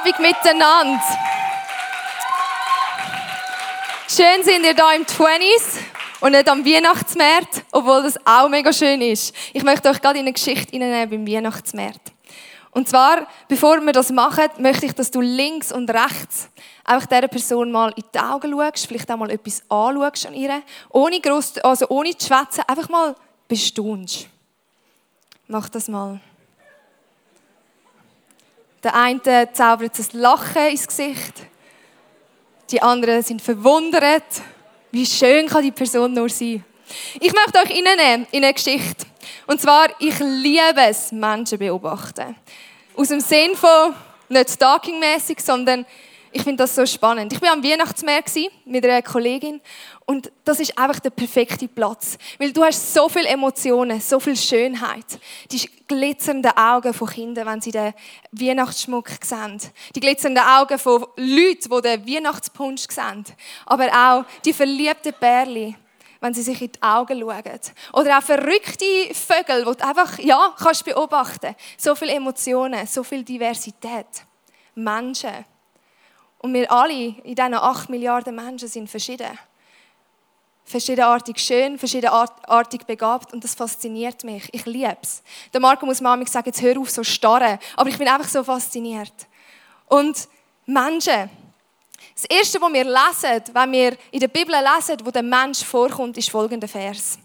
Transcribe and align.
Abend 0.00 0.18
miteinander. 0.18 1.02
Schön 4.08 4.42
sind 4.42 4.64
ihr 4.64 4.74
da 4.74 4.92
im 4.92 5.04
20s 5.04 5.78
und 6.20 6.32
nicht 6.32 6.48
am 6.48 6.64
Weihnachtsmarkt, 6.64 7.64
obwohl 7.72 8.02
das 8.02 8.18
auch 8.24 8.48
mega 8.48 8.72
schön 8.72 9.02
ist. 9.02 9.34
Ich 9.52 9.62
möchte 9.62 9.88
euch 9.88 10.00
gerade 10.00 10.18
in 10.18 10.24
eine 10.24 10.32
Geschichte 10.32 10.70
hineinnehmen 10.72 11.10
beim 11.10 11.34
Weihnachtsmarkt. 11.34 12.12
Und 12.72 12.88
zwar, 12.88 13.26
bevor 13.48 13.80
wir 13.80 13.92
das 13.92 14.10
machen, 14.10 14.48
möchte 14.58 14.86
ich, 14.86 14.92
dass 14.92 15.10
du 15.10 15.20
links 15.20 15.72
und 15.72 15.90
rechts 15.90 16.48
einfach 16.84 17.06
dieser 17.06 17.28
Person 17.28 17.70
mal 17.70 17.92
in 17.96 18.04
die 18.14 18.18
Augen 18.18 18.52
schaust, 18.52 18.86
vielleicht 18.86 19.10
auch 19.10 19.16
mal 19.16 19.30
etwas 19.30 19.62
anschaust 19.68 20.26
an 20.26 20.34
ihr, 20.34 20.62
ohne, 20.90 21.20
gross, 21.20 21.58
also 21.58 21.88
ohne 21.88 22.16
zu 22.16 22.26
schwätzen, 22.26 22.62
einfach 22.66 22.88
mal 22.88 23.14
bestaunst. 23.48 24.28
Mach 25.46 25.68
das 25.68 25.88
mal. 25.88 26.20
Der 28.82 28.94
eine 28.94 29.52
zaubert 29.52 29.98
ein 29.98 30.06
Lachen 30.12 30.68
ins 30.68 30.86
Gesicht. 30.86 31.34
Die 32.70 32.80
anderen 32.80 33.22
sind 33.22 33.42
verwundert. 33.42 34.24
Wie 34.90 35.04
schön 35.04 35.46
kann 35.48 35.62
die 35.62 35.70
Person 35.70 36.14
nur 36.14 36.28
sein? 36.28 36.64
Ich 37.20 37.32
möchte 37.32 37.58
euch 37.58 37.78
in 37.78 37.86
eine 37.86 38.54
Geschichte. 38.54 39.06
Und 39.46 39.60
zwar, 39.60 39.88
ich 39.98 40.18
liebe 40.18 40.80
es, 40.88 41.12
Menschen 41.12 41.58
beobachten. 41.58 42.36
Aus 42.96 43.08
dem 43.08 43.20
Sinn 43.20 43.54
von 43.54 43.94
nicht 44.28 44.50
stalkingmäßig, 44.50 45.40
sondern 45.40 45.84
ich 46.32 46.42
finde 46.42 46.62
das 46.62 46.74
so 46.74 46.86
spannend. 46.86 47.32
Ich 47.32 47.42
war 47.42 47.52
am 47.52 47.62
Weihnachtsmeer 47.62 48.22
mit 48.64 48.84
einer 48.84 49.02
Kollegin 49.02 49.60
und 50.06 50.30
das 50.44 50.60
ist 50.60 50.76
einfach 50.78 51.00
der 51.00 51.10
perfekte 51.10 51.68
Platz, 51.68 52.18
weil 52.38 52.52
du 52.52 52.64
hast 52.64 52.94
so 52.94 53.08
viele 53.08 53.28
Emotionen, 53.28 54.00
so 54.00 54.20
viel 54.20 54.36
Schönheit. 54.36 55.18
Die 55.50 55.68
glitzernden 55.86 56.56
Augen 56.56 56.94
von 56.94 57.08
Kindern, 57.08 57.46
wenn 57.46 57.60
sie 57.60 57.72
den 57.72 57.94
Weihnachtsschmuck 58.32 59.08
sehen. 59.22 59.60
Die 59.94 60.00
glitzernden 60.00 60.44
Augen 60.44 60.78
von 60.78 61.06
Leuten, 61.16 61.70
die 61.70 61.82
den 61.82 62.06
Weihnachtspunsch 62.06 62.86
sehen. 62.88 63.24
Aber 63.66 63.88
auch 63.88 64.24
die 64.44 64.52
verliebten 64.52 65.14
Bärli, 65.18 65.74
wenn 66.20 66.34
sie 66.34 66.42
sich 66.42 66.60
in 66.60 66.72
die 66.72 66.82
Augen 66.82 67.20
schauen. 67.20 67.60
Oder 67.92 68.18
auch 68.18 68.22
verrückte 68.22 68.84
Vögel, 69.14 69.64
die 69.64 69.76
du 69.78 69.86
einfach 69.86 70.18
ja, 70.18 70.54
kannst 70.58 70.84
beobachten. 70.84 71.54
So 71.76 71.94
viele 71.94 72.12
Emotionen, 72.12 72.86
so 72.86 73.02
viel 73.02 73.24
Diversität. 73.24 74.06
Menschen. 74.74 75.44
Und 76.40 76.54
wir 76.54 76.70
alle 76.72 76.92
in 77.22 77.34
diesen 77.34 77.54
acht 77.54 77.90
Milliarden 77.90 78.34
Menschen 78.34 78.68
sind 78.68 78.88
verschieden. 78.88 79.38
Verschiedenartig 80.64 81.38
schön, 81.38 81.78
verschiedenartig 81.78 82.84
begabt 82.86 83.32
und 83.32 83.44
das 83.44 83.54
fasziniert 83.54 84.24
mich. 84.24 84.48
Ich 84.52 84.64
liebe 84.64 84.96
es. 85.02 85.22
Der 85.52 85.60
Marco 85.60 85.84
muss 85.84 86.00
manchmal 86.00 86.28
sagen, 86.28 86.46
jetzt 86.46 86.62
hör 86.62 86.78
auf 86.78 86.90
so 86.90 87.02
starren. 87.02 87.58
Aber 87.76 87.90
ich 87.90 87.98
bin 87.98 88.08
einfach 88.08 88.28
so 88.28 88.42
fasziniert. 88.42 89.12
Und 89.86 90.28
Menschen, 90.64 91.28
das 92.14 92.24
Erste, 92.24 92.60
was 92.60 92.72
wir 92.72 92.84
lesen, 92.84 93.54
wenn 93.54 93.72
wir 93.72 93.96
in 94.10 94.20
der 94.20 94.28
Bibel 94.28 94.54
lesen, 94.54 95.04
wo 95.04 95.10
der 95.10 95.22
Mensch 95.22 95.64
vorkommt, 95.64 96.16
ist 96.16 96.30
folgender 96.30 96.68
Vers. 96.68 97.18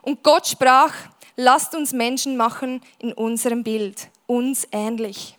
Und 0.00 0.22
Gott 0.22 0.46
sprach, 0.46 0.94
lasst 1.36 1.74
uns 1.74 1.92
Menschen 1.92 2.36
machen 2.36 2.80
in 2.98 3.12
unserem 3.12 3.62
Bild, 3.62 4.08
uns 4.26 4.66
ähnlich. 4.72 5.36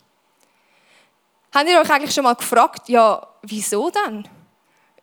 Habt 1.55 1.69
ihr 1.69 1.79
euch 1.79 1.89
eigentlich 1.89 2.13
schon 2.13 2.25
mal 2.25 2.33
gefragt, 2.33 2.89
ja, 2.89 3.25
wieso 3.41 3.89
denn? 3.89 4.27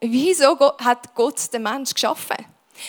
Wieso 0.00 0.58
hat 0.84 1.14
Gott 1.14 1.50
den 1.50 1.62
Menschen 1.62 1.94
geschaffen? 1.94 2.36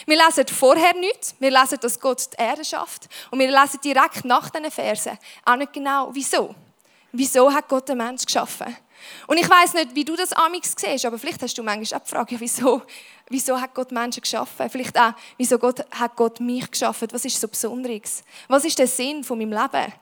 Wir 0.06 0.18
lesen 0.18 0.46
vorher 0.50 0.94
nichts, 0.94 1.34
wir 1.40 1.50
lesen, 1.50 1.80
dass 1.80 1.98
Gott 1.98 2.28
die 2.34 2.42
Erde 2.44 2.66
schafft 2.66 3.08
und 3.32 3.40
wir 3.40 3.48
lesen 3.48 3.80
direkt 3.82 4.26
nach 4.26 4.50
diesen 4.50 4.70
Versen 4.70 5.18
auch 5.46 5.56
nicht 5.56 5.72
genau, 5.72 6.10
wieso. 6.12 6.54
Wieso 7.14 7.54
hat 7.54 7.70
Gott 7.70 7.88
den 7.88 8.00
Menschen 8.00 8.26
geschaffen? 8.26 8.76
Und 9.28 9.38
ich 9.38 9.50
weiß 9.50 9.76
nicht, 9.76 9.96
wie 9.96 10.04
du 10.04 10.18
das 10.18 10.34
amix 10.34 10.76
siehst, 10.78 11.06
aber 11.06 11.18
vielleicht 11.18 11.42
hast 11.42 11.58
du 11.58 11.64
manchmal 11.64 12.02
auch 12.02 12.04
die 12.04 12.12
Frage, 12.12 12.40
wieso, 12.42 12.82
wieso 13.30 13.62
hat 13.62 13.74
Gott 13.74 13.94
Menschen 13.94 14.24
geschaffen? 14.24 14.70
Vielleicht 14.70 15.00
auch, 15.00 15.14
wieso 15.38 15.58
Gott, 15.58 15.86
hat 15.92 16.18
Gott 16.18 16.42
mich 16.42 16.70
geschaffen? 16.70 17.08
Was 17.14 17.24
ist 17.24 17.40
so 17.40 17.48
Besonderes? 17.48 18.26
Was 18.50 18.66
ist 18.66 18.78
der 18.78 18.88
Sinn 18.88 19.24
von 19.24 19.38
meinem 19.38 19.54
Leben? 19.54 19.94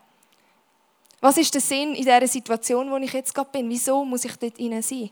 Was 1.21 1.37
ist 1.37 1.53
der 1.53 1.61
Sinn 1.61 1.93
in 1.93 2.03
dieser 2.03 2.27
Situation, 2.27 2.89
wo 2.89 2.97
ich 2.97 3.13
jetzt 3.13 3.33
gerade 3.33 3.51
bin? 3.51 3.69
Wieso 3.69 4.03
muss 4.03 4.25
ich 4.25 4.35
dort 4.37 4.57
hinein 4.57 4.81
sein? 4.81 5.11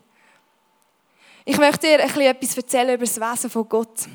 Ich 1.44 1.56
möchte 1.56 1.86
dir 1.86 2.00
ein 2.00 2.08
bisschen 2.08 2.22
etwas 2.22 2.56
erzählen 2.56 2.94
über 2.94 3.06
das 3.06 3.20
Wesen 3.20 3.48
von 3.48 3.68
Gott. 3.68 4.08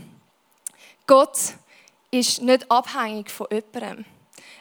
Gott 1.08 1.38
ist 2.12 2.42
nicht 2.42 2.70
abhängig 2.70 3.32
von 3.32 3.48
jemandem. 3.50 4.06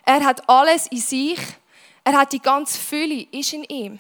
Er 0.05 0.25
hat 0.25 0.49
alles 0.49 0.87
in 0.87 0.99
sich. 0.99 1.39
Er 2.05 2.13
hat 2.13 2.33
die 2.33 2.41
ganze 2.41 2.79
Fülle, 2.79 3.27
ist 3.33 3.53
in 3.53 3.65
ihm. 3.65 3.99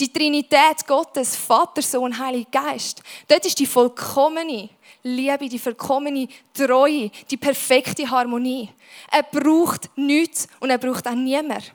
Die 0.00 0.12
Trinität 0.12 0.86
Gottes, 0.86 1.36
Vater, 1.36 1.82
Sohn, 1.82 2.18
Heiliger 2.18 2.50
Geist, 2.50 3.02
dort 3.28 3.44
ist 3.44 3.58
die 3.58 3.66
vollkommene 3.66 4.70
Liebe, 5.02 5.48
die 5.48 5.58
vollkommene 5.58 6.26
Treue, 6.54 7.10
die 7.30 7.36
perfekte 7.36 8.10
Harmonie. 8.10 8.70
Er 9.10 9.22
braucht 9.22 9.90
nichts 9.96 10.48
und 10.60 10.70
er 10.70 10.78
braucht 10.78 11.06
auch 11.06 11.14
niemand. 11.14 11.72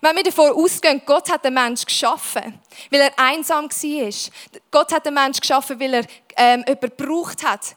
Wenn 0.00 0.16
wir 0.16 0.22
davon 0.22 0.52
ausgehen, 0.52 1.02
Gott 1.04 1.30
hat 1.30 1.44
den 1.44 1.54
Menschen 1.54 1.86
geschaffen, 1.86 2.58
weil 2.90 3.00
er 3.00 3.18
einsam 3.18 3.66
war. 3.66 4.60
Gott 4.70 4.92
hat 4.92 5.06
den 5.06 5.14
Menschen 5.14 5.40
geschaffen, 5.40 5.78
weil 5.78 5.94
er 5.94 6.04
ähm, 6.36 6.64
jemanden 6.66 6.96
gebraucht 6.96 7.44
hat. 7.44 7.76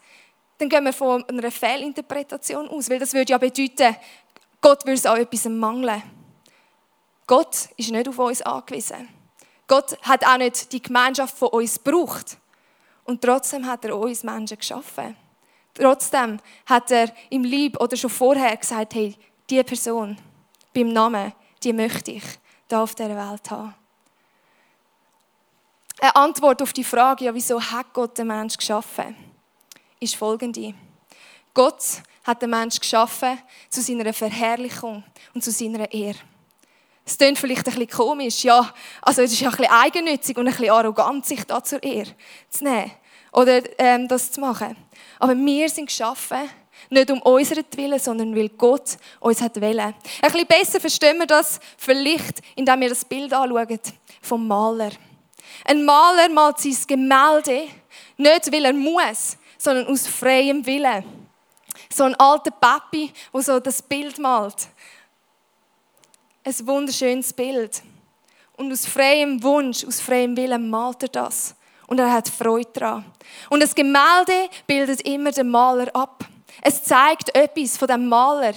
Dann 0.57 0.69
gehen 0.69 0.85
wir 0.85 0.93
von 0.93 1.27
einer 1.27 1.51
Fehlinterpretation 1.51 2.69
aus, 2.69 2.89
weil 2.89 2.99
das 2.99 3.13
würde 3.13 3.31
ja 3.31 3.37
bedeuten, 3.37 3.95
Gott 4.61 4.85
würde 4.85 4.93
es 4.93 5.05
an 5.05 5.19
etwas 5.19 5.45
mangeln. 5.45 6.01
Gott 7.27 7.69
ist 7.75 7.91
nicht 7.91 8.07
auf 8.07 8.17
uns 8.19 8.41
angewiesen. 8.41 9.09
Gott 9.67 9.97
hat 10.03 10.25
auch 10.25 10.37
nicht 10.37 10.71
die 10.71 10.81
Gemeinschaft 10.81 11.37
von 11.37 11.49
uns 11.49 11.83
gebraucht. 11.83 12.37
Und 13.03 13.21
trotzdem 13.21 13.65
hat 13.65 13.83
er 13.85 13.97
uns 13.97 14.23
Menschen 14.23 14.57
geschaffen. 14.57 15.15
Trotzdem 15.73 16.39
hat 16.65 16.91
er 16.91 17.11
im 17.29 17.43
Lieb 17.43 17.79
oder 17.81 17.97
schon 17.97 18.09
vorher 18.09 18.55
gesagt, 18.55 18.95
hey, 18.95 19.15
diese 19.49 19.63
Person 19.63 20.17
beim 20.73 20.89
Namen, 20.89 21.33
die 21.65 21.73
möchte 21.73 22.11
ich 22.11 22.23
da 22.67 22.83
auf 22.83 22.95
dieser 22.95 23.09
Welt 23.09 23.51
haben. 23.51 23.75
Eine 25.99 26.15
Antwort 26.15 26.61
auf 26.61 26.73
die 26.73 26.83
Frage, 26.83 27.25
ja, 27.25 27.33
wieso 27.33 27.59
hat 27.59 27.93
Gott 27.93 28.17
den 28.17 28.27
Menschen 28.27 28.57
geschaffen, 28.57 29.15
ist 29.99 30.15
folgende. 30.15 30.73
Gott 31.53 31.83
hat 32.23 32.41
den 32.41 32.49
Menschen 32.49 32.81
geschaffen 32.81 33.39
zu 33.69 33.81
seiner 33.81 34.13
Verherrlichung 34.13 35.03
und 35.33 35.43
zu 35.43 35.51
seiner 35.51 35.91
Ehre. 35.91 36.19
Es 37.05 37.17
klingt 37.17 37.37
vielleicht 37.37 37.67
ein 37.67 37.75
bisschen 37.75 37.89
komisch, 37.89 38.43
ja, 38.43 38.73
also 39.01 39.21
es 39.21 39.31
ist 39.31 39.39
ja 39.39 39.49
ein 39.49 39.55
bisschen 39.55 39.71
eigennützig 39.71 40.37
und 40.37 40.47
ein 40.47 40.53
bisschen 40.53 40.71
arrogant, 40.71 41.25
sich 41.25 41.43
da 41.45 41.63
zur 41.63 41.81
Ehre 41.83 42.11
zu 42.49 42.63
nehmen 42.63 42.91
oder 43.31 43.61
ähm, 43.79 44.07
das 44.07 44.31
zu 44.31 44.41
machen. 44.41 44.75
Aber 45.19 45.35
wir 45.35 45.69
sind 45.69 45.85
geschaffen, 45.85 46.49
nicht 46.89 47.11
um 47.11 47.21
unseren 47.21 47.65
Willen, 47.75 47.99
sondern 47.99 48.35
weil 48.35 48.49
Gott 48.49 48.97
uns 49.19 49.41
hat 49.41 49.59
wollen. 49.59 49.79
Ein 49.79 49.95
bisschen 50.21 50.47
besser 50.47 50.79
verstehen 50.79 51.17
wir 51.19 51.27
das 51.27 51.59
vielleicht, 51.77 52.41
indem 52.55 52.81
wir 52.81 52.89
das 52.89 53.05
Bild 53.05 53.33
anschauen 53.33 53.79
vom 54.21 54.47
Maler. 54.47 54.91
Ein 55.65 55.85
Maler 55.85 56.29
malt 56.29 56.59
sein 56.59 56.77
Gemälde 56.87 57.67
nicht, 58.17 58.51
weil 58.51 58.65
er 58.65 58.73
muss, 58.73 59.37
sondern 59.57 59.87
aus 59.87 60.07
freiem 60.07 60.65
Willen. 60.65 61.03
So 61.93 62.03
ein 62.03 62.15
alter 62.15 62.51
Papi, 62.51 63.11
der 63.33 63.41
so 63.41 63.59
das 63.59 63.81
Bild 63.81 64.19
malt 64.19 64.69
ein 66.45 66.67
wunderschönes 66.67 67.33
Bild. 67.33 67.81
Und 68.55 68.71
aus 68.71 68.85
freiem 68.85 69.41
Wunsch, 69.43 69.83
aus 69.83 69.99
freiem 69.99 70.37
Willen 70.37 70.69
malt 70.69 71.03
er 71.03 71.09
das. 71.09 71.55
Und 71.87 71.99
er 71.99 72.11
hat 72.11 72.29
Freude 72.29 72.69
daran. 72.73 73.05
Und 73.49 73.61
das 73.61 73.75
Gemälde 73.75 74.49
bildet 74.65 75.01
immer 75.01 75.31
den 75.31 75.49
Maler 75.49 75.93
ab. 75.93 76.23
Es 76.61 76.83
zeigt 76.83 77.35
etwas 77.35 77.77
von 77.77 77.87
dem 77.87 78.07
Maler 78.07 78.53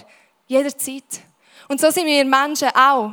jederzeit. 0.46 1.20
Und 1.68 1.80
so 1.80 1.90
sind 1.90 2.06
wir 2.06 2.24
Menschen 2.24 2.68
auch 2.74 3.12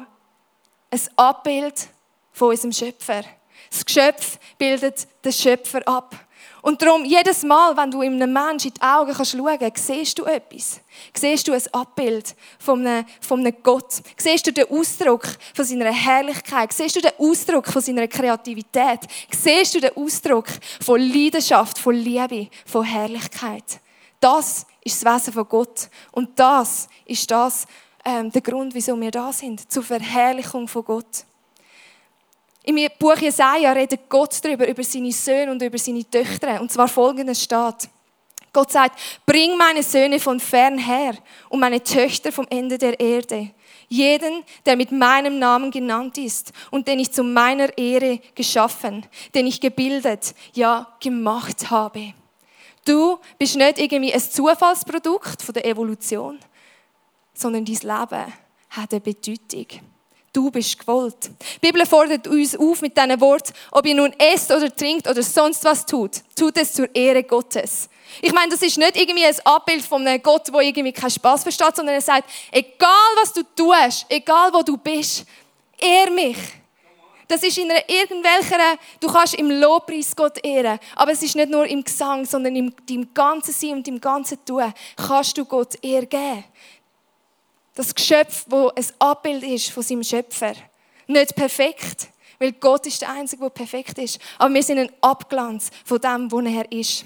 ein 0.91 1.01
Abbild 1.15 1.87
von 2.31 2.49
unserem 2.49 2.71
Schöpfer. 2.71 3.23
Das 3.69 3.85
Geschöpf 3.85 4.39
bildet 4.57 5.07
den 5.23 5.33
Schöpfer 5.33 5.85
ab. 5.87 6.15
Und 6.61 6.81
darum, 6.81 7.05
jedes 7.05 7.43
Mal, 7.43 7.77
wenn 7.77 7.91
du 7.91 8.01
einem 8.01 8.33
Menschen 8.33 8.69
in 8.69 8.73
die 8.73 8.81
Augen 8.81 9.13
schauen 9.13 9.59
kannst, 9.59 9.85
siehst 9.85 10.17
du 10.17 10.25
etwas. 10.25 10.81
Siehst 11.13 11.47
du 11.47 11.53
ein 11.53 11.61
Abbild 11.71 12.35
von 12.57 12.79
einem, 12.87 13.05
von 13.21 13.41
einem 13.41 13.53
Gott. 13.61 14.01
Siehst 14.17 14.47
du 14.47 14.51
den 14.51 14.67
Ausdruck 14.71 15.27
von 15.53 15.63
seiner 15.63 15.91
Herrlichkeit. 15.91 16.73
Siehst 16.73 16.95
du 16.95 17.01
den 17.01 17.11
Ausdruck 17.19 17.67
von 17.67 17.83
seiner 17.83 18.07
Kreativität. 18.07 19.01
Siehst 19.29 19.75
du 19.75 19.79
den 19.79 19.95
Ausdruck 19.95 20.47
von 20.81 20.99
Leidenschaft, 20.99 21.77
von 21.77 21.93
Liebe, 21.93 22.47
von 22.65 22.83
Herrlichkeit. 22.83 23.79
Das 24.19 24.65
ist 24.85 25.03
das 25.03 25.13
Wesen 25.13 25.33
von 25.33 25.49
Gott. 25.49 25.89
Und 26.11 26.39
das 26.39 26.87
ist 27.05 27.29
das, 27.29 27.65
ähm, 28.05 28.31
der 28.31 28.41
Grund, 28.41 28.73
wieso 28.73 28.99
wir 29.01 29.11
da 29.11 29.33
sind. 29.33 29.69
Zur 29.69 29.83
Verherrlichung 29.83 30.67
von 30.67 30.85
Gott. 30.85 31.25
Im 32.63 32.77
Buch 32.97 33.17
Jesaja 33.17 33.71
redet 33.73 34.07
Gott 34.09 34.39
darüber, 34.43 34.67
über 34.67 34.83
seine 34.83 35.11
Söhne 35.11 35.51
und 35.51 35.61
über 35.61 35.77
seine 35.77 36.09
Töchter. 36.09 36.61
Und 36.61 36.71
zwar 36.71 36.87
folgendes 36.87 37.43
steht. 37.43 37.89
Gott 38.53 38.71
sagt, 38.71 38.99
bring 39.25 39.57
meine 39.57 39.83
Söhne 39.83 40.19
von 40.19 40.39
fern 40.39 40.77
her 40.77 41.15
und 41.49 41.59
meine 41.59 41.83
Töchter 41.83 42.31
vom 42.31 42.47
Ende 42.49 42.77
der 42.77 42.99
Erde. 42.99 43.51
Jeden, 43.87 44.43
der 44.65 44.77
mit 44.77 44.91
meinem 44.91 45.39
Namen 45.39 45.71
genannt 45.71 46.17
ist 46.17 46.53
und 46.71 46.87
den 46.87 46.99
ich 46.99 47.11
zu 47.11 47.23
meiner 47.23 47.77
Ehre 47.77 48.19
geschaffen, 48.33 49.05
den 49.33 49.45
ich 49.45 49.61
gebildet, 49.61 50.33
ja 50.53 50.95
gemacht 51.01 51.69
habe. 51.69 52.13
Du 52.85 53.17
bist 53.39 53.55
nicht 53.55 53.79
irgendwie 53.79 54.13
ein 54.13 54.21
Zufallsprodukt 54.21 55.41
von 55.41 55.53
der 55.53 55.65
Evolution, 55.65 56.39
sondern 57.33 57.65
dein 57.65 57.75
Leben 57.75 58.33
hat 58.69 58.91
eine 58.91 59.01
Bedeutung. 59.01 59.67
Du 60.31 60.51
bist 60.51 60.77
gewollt. 60.77 61.31
Die 61.55 61.71
Bibel 61.71 61.85
fordert 61.85 62.27
uns 62.27 62.55
auf 62.55 62.81
mit 62.81 62.95
diesen 62.95 63.21
Worten, 63.21 63.53
ob 63.71 63.85
ihr 63.87 63.95
nun 63.95 64.13
esst 64.19 64.51
oder 64.51 64.73
trinkt 64.73 65.07
oder 65.07 65.23
sonst 65.23 65.63
was 65.63 65.85
tut, 65.85 66.21
tut 66.35 66.57
es 66.57 66.73
zur 66.73 66.93
Ehre 66.93 67.23
Gottes. 67.23 67.89
Ich 68.21 68.33
meine, 68.33 68.51
das 68.51 68.61
ist 68.61 68.77
nicht 68.77 68.97
irgendwie 68.97 69.25
ein 69.25 69.35
Abbild 69.45 69.83
von 69.83 70.05
einem 70.05 70.21
Gott, 70.21 70.53
der 70.53 70.61
irgendwie 70.61 70.91
keinen 70.91 71.09
Spaß 71.09 71.43
versteht, 71.43 71.75
sondern 71.75 71.95
er 71.95 72.01
sagt, 72.01 72.29
egal 72.51 72.89
was 73.15 73.33
du 73.33 73.41
tust, 73.55 74.05
egal 74.09 74.53
wo 74.53 74.61
du 74.61 74.77
bist, 74.77 75.25
ehr 75.79 76.11
mich. 76.11 76.37
Das 77.27 77.41
ist 77.41 77.57
in 77.57 77.71
einer 77.71 77.87
irgendwelcher, 77.89 78.77
du 78.99 79.07
kannst 79.07 79.33
im 79.35 79.49
Lobpreis 79.49 80.15
Gott 80.15 80.43
ehren, 80.45 80.79
aber 80.95 81.11
es 81.11 81.23
ist 81.23 81.35
nicht 81.35 81.49
nur 81.49 81.65
im 81.65 81.83
Gesang, 81.83 82.25
sondern 82.25 82.55
im 82.55 82.73
deinem 82.87 83.13
ganzen 83.13 83.51
Sein 83.51 83.73
und 83.73 83.87
im 83.87 83.99
ganzen 83.99 84.43
Tun 84.45 84.73
kannst 84.95 85.37
du 85.37 85.45
Gott 85.45 85.75
Ehr 85.83 86.05
geben. 86.05 86.43
Das 87.73 87.93
Geschöpf, 87.93 88.45
wo 88.47 88.69
ein 88.69 88.85
Abbild 88.99 89.43
ist 89.43 89.71
von 89.71 89.83
seinem 89.83 90.03
Schöpfer. 90.03 90.53
Nicht 91.07 91.35
perfekt, 91.35 92.09
weil 92.37 92.51
Gott 92.53 92.85
ist 92.85 93.01
der 93.01 93.09
Einzige, 93.09 93.41
der 93.41 93.49
perfekt 93.49 93.97
ist, 93.97 94.19
aber 94.37 94.53
wir 94.53 94.63
sind 94.63 94.79
ein 94.79 94.91
Abglanz 95.01 95.71
von 95.83 95.99
dem, 95.99 96.31
wo 96.31 96.39
er 96.41 96.71
ist. 96.71 97.05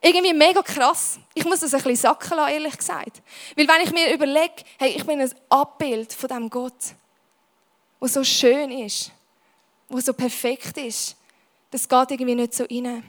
Irgendwie 0.00 0.32
mega 0.32 0.62
krass. 0.62 1.18
Ich 1.32 1.44
muss 1.44 1.60
das 1.60 1.74
ein 1.74 1.82
bisschen 1.82 1.96
sacken 1.96 2.36
lassen, 2.36 2.54
ehrlich 2.54 2.76
gesagt. 2.76 3.22
Weil 3.56 3.68
wenn 3.68 3.84
ich 3.84 3.92
mir 3.92 4.12
überlege, 4.12 4.64
hey, 4.78 4.90
ich 4.96 5.06
bin 5.06 5.20
ein 5.20 5.32
Abbild 5.48 6.12
von 6.12 6.28
dem 6.28 6.50
Gott, 6.50 6.94
wo 8.00 8.08
so 8.08 8.24
schön 8.24 8.70
ist, 8.72 9.12
wo 9.92 10.00
so 10.00 10.12
perfekt 10.12 10.78
ist, 10.78 11.16
das 11.70 11.88
geht 11.88 12.10
irgendwie 12.10 12.34
nicht 12.34 12.54
so 12.54 12.64
rein. 12.64 13.04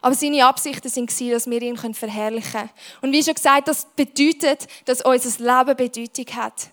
Aber 0.00 0.14
seine 0.14 0.46
Absichten 0.46 0.94
waren, 0.94 1.30
dass 1.30 1.50
wir 1.50 1.62
ihn 1.62 1.94
verherrlichen 1.94 2.52
können. 2.52 2.70
Und 3.00 3.12
wie 3.12 3.22
schon 3.24 3.34
gesagt, 3.34 3.68
das 3.68 3.86
bedeutet, 3.96 4.68
dass 4.84 5.00
unser 5.00 5.44
Leben 5.44 5.76
Bedeutung 5.76 6.36
hat. 6.36 6.70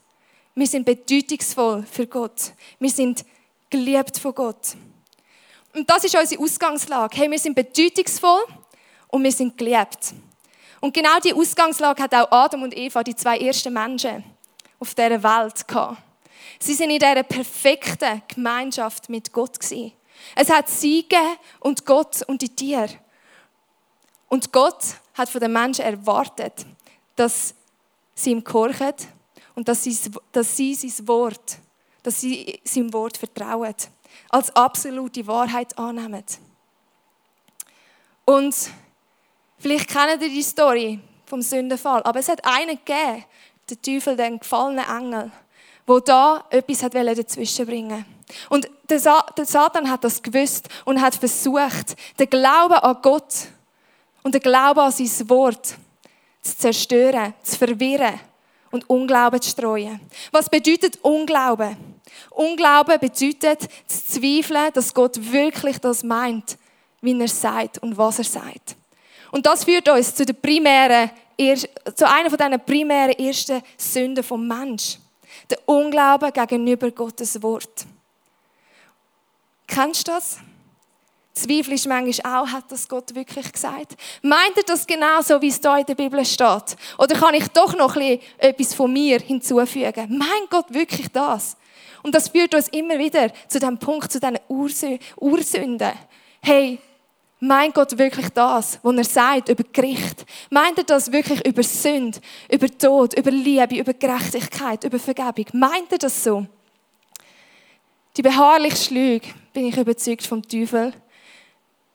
Wir 0.55 0.67
sind 0.67 0.85
bedeutungsvoll 0.85 1.83
für 1.89 2.05
Gott. 2.05 2.53
Wir 2.77 2.91
sind 2.91 3.25
geliebt 3.69 4.19
von 4.19 4.35
Gott. 4.35 4.75
Und 5.73 5.89
das 5.89 6.03
ist 6.03 6.15
unsere 6.15 6.43
Ausgangslage. 6.43 7.17
Hey, 7.17 7.31
wir 7.31 7.39
sind 7.39 7.55
bedeutungsvoll 7.55 8.43
und 9.07 9.23
wir 9.23 9.31
sind 9.31 9.57
geliebt. 9.57 10.13
Und 10.79 10.93
genau 10.93 11.17
die 11.19 11.33
Ausgangslage 11.33 12.03
hat 12.03 12.13
auch 12.13 12.31
Adam 12.31 12.63
und 12.63 12.77
Eva, 12.77 13.03
die 13.03 13.15
zwei 13.15 13.39
ersten 13.39 13.73
Menschen 13.73 14.23
auf 14.77 14.93
dieser 14.93 15.23
Welt, 15.23 15.67
gehabt. 15.67 15.97
Sie 16.63 16.75
sind 16.75 16.91
in 16.91 16.99
dieser 16.99 17.23
perfekten 17.23 18.21
Gemeinschaft 18.25 19.09
mit 19.09 19.33
Gott. 19.33 19.59
Gewesen. 19.59 19.91
Es 20.33 20.49
hat 20.49 20.69
sie 20.69 21.01
gegeben 21.01 21.35
und 21.59 21.85
Gott 21.85 22.21
und 22.21 22.41
die 22.41 22.55
Tiere. 22.55 22.87
Und 24.29 24.53
Gott 24.53 24.81
hat 25.13 25.27
von 25.27 25.41
den 25.41 25.51
Menschen 25.51 25.83
erwartet, 25.83 26.65
dass 27.17 27.53
sie 28.15 28.31
ihm 28.31 28.45
gehorchen 28.45 28.93
und 29.55 29.67
dass 29.67 29.83
sie, 29.83 29.97
dass 30.31 30.55
sie 30.55 30.73
sein 30.73 31.05
Wort, 31.09 31.57
dass 32.01 32.21
sie 32.21 32.61
seinem 32.63 32.93
Wort 32.93 33.17
vertrauen, 33.17 33.75
als 34.29 34.55
absolute 34.55 35.27
Wahrheit 35.27 35.77
annehmen. 35.77 36.23
Und 38.23 38.55
vielleicht 39.59 39.89
kennen 39.89 40.21
ihr 40.21 40.29
die 40.29 40.41
Story 40.41 41.01
vom 41.25 41.41
Sündenfall, 41.41 42.01
aber 42.03 42.21
es 42.21 42.29
hat 42.29 42.45
einen 42.45 42.77
gegeben, 42.77 43.25
der 43.69 43.81
Teufel, 43.81 44.15
den 44.15 44.39
gefallenen 44.39 44.85
Engel, 44.87 45.31
wo 45.85 45.99
da 45.99 46.45
etwas 46.49 46.79
dazwischen 46.79 47.65
bringen 47.65 48.05
Und 48.49 48.69
der 48.89 48.99
Satan 48.99 49.89
hat 49.89 50.03
das 50.03 50.21
gewusst 50.21 50.67
und 50.85 51.01
hat 51.01 51.15
versucht, 51.15 51.95
den 52.19 52.29
Glauben 52.29 52.75
an 52.75 52.97
Gott 53.01 53.33
und 54.23 54.33
den 54.33 54.41
Glauben 54.41 54.79
an 54.79 54.91
sein 54.91 55.29
Wort 55.29 55.75
zu 56.41 56.57
zerstören, 56.57 57.33
zu 57.43 57.57
verwirren 57.57 58.19
und 58.71 58.89
Unglauben 58.89 59.41
zu 59.41 59.49
streuen. 59.49 59.99
Was 60.31 60.49
bedeutet 60.49 60.99
Unglauben? 61.01 61.77
Unglauben 62.31 62.99
bedeutet 62.99 63.61
zu 63.87 64.05
zweifeln, 64.19 64.71
dass 64.73 64.93
Gott 64.93 65.17
wirklich 65.31 65.77
das 65.79 66.03
meint, 66.03 66.57
wie 67.01 67.19
er 67.19 67.27
sagt 67.27 67.79
und 67.79 67.97
was 67.97 68.19
er 68.19 68.25
sagt. 68.25 68.75
Und 69.31 69.45
das 69.45 69.63
führt 69.63 69.89
uns 69.89 70.15
zu 70.15 70.25
der 70.25 70.33
primären, 70.33 71.09
zu 71.95 72.07
einer 72.07 72.29
von 72.29 72.37
diesen 72.37 72.65
primären 72.65 73.17
ersten 73.17 73.61
Sünden 73.77 74.23
vom 74.23 74.47
Mensch. 74.47 74.97
Der 75.49 75.59
Unglauben 75.65 76.31
gegenüber 76.31 76.91
Gottes 76.91 77.41
Wort. 77.41 77.85
Kennst 79.67 80.07
du 80.07 80.11
das? 80.11 80.37
Zweifelst 81.33 81.87
manchmal 81.87 82.43
auch, 82.43 82.47
hat 82.47 82.71
das 82.71 82.87
Gott 82.87 83.15
wirklich 83.15 83.51
gesagt? 83.51 83.95
Meint 84.21 84.55
er 84.55 84.63
das 84.63 84.85
genau 84.85 85.19
so, 85.21 85.41
wie 85.41 85.47
es 85.47 85.59
da 85.59 85.77
in 85.77 85.85
der 85.85 85.95
Bibel 85.95 86.23
steht? 86.25 86.75
Oder 86.99 87.15
kann 87.15 87.33
ich 87.33 87.47
doch 87.47 87.75
noch 87.75 87.95
etwas 87.95 88.75
von 88.75 88.93
mir 88.93 89.19
hinzufügen? 89.19 90.17
Meint 90.17 90.49
Gott 90.51 90.71
wirklich 90.71 91.07
das? 91.11 91.57
Und 92.03 92.13
das 92.13 92.29
führt 92.29 92.53
uns 92.53 92.67
immer 92.67 92.99
wieder 92.99 93.31
zu 93.47 93.59
dem 93.59 93.79
Punkt, 93.79 94.11
zu 94.11 94.19
diesen 94.19 94.37
Ursünden. 95.17 95.93
Hey, 96.41 96.79
meint 97.43 97.75
Gott 97.75 97.97
wirklich 97.97 98.29
das, 98.29 98.79
was 98.81 98.95
er 98.95 99.03
sagt 99.03 99.49
über 99.49 99.63
Gericht? 99.71 100.25
Meint 100.49 100.77
er 100.77 100.83
das 100.85 101.11
wirklich 101.11 101.45
über 101.45 101.61
Sünde, 101.61 102.19
über 102.49 102.67
Tod, 102.69 103.17
über 103.17 103.31
Liebe, 103.31 103.75
über 103.75 103.93
Gerechtigkeit, 103.93 104.83
über 104.83 104.97
Vergebung? 104.97 105.45
Meint 105.53 105.91
er 105.91 105.97
das 105.97 106.23
so? 106.23 106.45
Die 108.15 108.21
beharrlichste 108.21 108.93
Lüge, 108.93 109.27
bin 109.51 109.65
ich 109.65 109.77
überzeugt 109.77 110.25
vom 110.25 110.41
Teufel, 110.41 110.93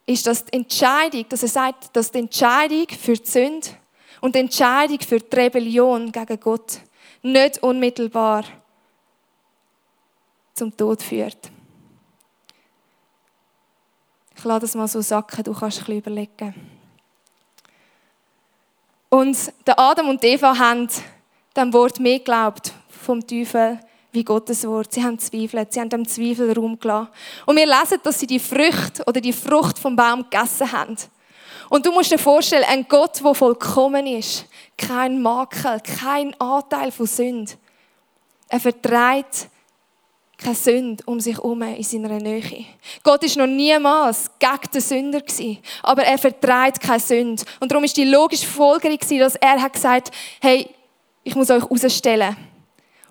ist, 0.05 0.27
dass 0.27 0.45
die 0.45 0.55
Entscheidung, 0.55 1.27
dass 1.29 1.43
er 1.43 1.49
sagt, 1.49 1.97
dass 1.97 2.11
die 2.11 2.19
Entscheidung 2.19 2.87
für 2.89 3.15
die 3.15 3.31
Sünde 3.31 3.69
und 4.21 4.35
die 4.35 4.41
Entscheidung 4.41 5.01
für 5.01 5.19
die 5.19 5.37
Rebellion 5.37 6.13
gegen 6.13 6.41
Gott 6.41 6.81
nicht 7.23 7.63
unmittelbar 7.63 8.45
zum 10.55 10.77
Tod 10.77 11.03
führt. 11.03 11.51
Ich 14.39 14.45
lasse 14.45 14.61
das 14.61 14.77
mal 14.77 14.87
so 14.87 15.01
sacken, 15.01 15.43
du 15.43 15.53
kannst 15.53 15.89
ein 15.89 15.97
überlegen. 15.97 16.55
Und 19.09 19.37
der 19.67 19.81
Adam 19.81 20.11
und 20.11 20.23
Eva 20.23 20.57
haben 20.57 20.89
dem 21.57 21.73
Wort 21.73 21.99
mehr 21.99 22.19
geglaubt 22.19 22.73
vom 22.89 23.27
Teufel 23.27 23.81
wie 24.13 24.23
Gottes 24.23 24.65
Wort. 24.65 24.93
Sie 24.93 25.03
haben 25.03 25.19
zweifelt, 25.19 25.73
sie 25.73 25.81
haben 25.81 25.89
dem 25.89 26.07
Zweifel 26.07 26.53
Raum 26.53 26.79
gelassen. 26.79 27.09
Und 27.47 27.57
wir 27.57 27.67
lesen, 27.67 27.99
dass 28.05 28.21
sie 28.21 28.29
die 28.29 28.39
Frucht 28.39 29.03
oder 29.09 29.21
die 29.21 29.33
Frucht 29.33 29.77
vom 29.77 29.97
Baum 29.97 30.23
gegessen 30.31 30.71
haben. 30.71 30.97
Und 31.69 31.85
du 31.85 31.91
musst 31.91 32.13
dir 32.13 32.19
vorstellen, 32.19 32.65
ein 32.69 32.87
Gott, 32.89 33.21
der 33.23 33.35
vollkommen 33.35 34.07
ist, 34.07 34.47
kein 34.77 35.21
Makel, 35.21 35.81
kein 35.81 36.33
Anteil 36.41 36.93
von 36.93 37.07
Sünde. 37.07 37.55
Er 38.49 38.61
vertreibt 38.61 39.49
keine 40.39 40.55
Sünde 40.55 41.03
um 41.05 41.21
sich 41.21 41.37
herum 41.37 41.63
in 41.63 41.83
seiner 41.83 42.19
Nähe. 42.19 42.65
Gott 43.03 43.25
ist 43.25 43.37
noch 43.37 43.47
niemals 43.47 44.31
gegen 44.39 44.73
den 44.73 44.81
Sünder 44.81 45.21
gewesen, 45.21 45.59
aber 45.83 46.05
er 46.05 46.17
vertreibt 46.17 46.81
keine 46.81 47.01
Sünde. 47.01 47.43
Und 47.59 47.71
darum 47.71 47.85
ist 47.85 47.97
die 47.97 48.05
logische 48.05 48.47
Folgerung 48.47 48.99
dass 49.19 49.35
er 49.35 49.61
hat 49.61 49.73
gesagt, 49.73 50.13
hey, 50.41 50.71
ich 51.25 51.35
muss 51.35 51.51
euch 51.51 51.63
herausstellen. 51.63 52.37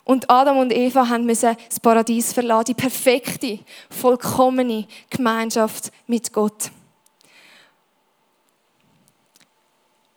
Und 0.06 0.30
Adam 0.30 0.60
und 0.60 0.72
Eva 0.72 1.04
müssen 1.18 1.58
das 1.68 1.82
Paradies 1.82 2.32
verlassen, 2.32 2.66
die 2.68 2.74
perfekte, 2.74 3.60
vollkommene 3.90 4.88
Gemeinschaft 5.10 5.92
mit 6.08 6.32
Gott. 6.32 6.72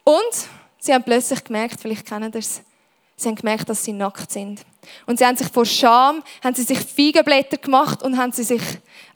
Und 0.05 0.49
sie 0.79 0.95
haben 0.95 1.03
plötzlich 1.03 1.43
gemerkt, 1.43 1.81
vielleicht 1.81 2.07
kennen 2.07 2.31
das, 2.31 2.63
sie 3.17 3.29
haben 3.29 3.35
gemerkt, 3.35 3.69
dass 3.69 3.85
sie 3.85 3.93
nackt 3.93 4.31
sind. 4.31 4.65
Und 5.07 5.19
sie 5.19 5.27
haben 5.27 5.37
sich 5.37 5.49
vor 5.49 5.65
Scham, 5.65 6.23
haben 6.43 6.55
sie 6.55 6.63
sich 6.63 6.79
Feigenblätter 6.79 7.57
gemacht 7.57 8.03
und 8.03 8.17
haben 8.17 8.33
sie 8.33 8.45
sich 8.45 8.63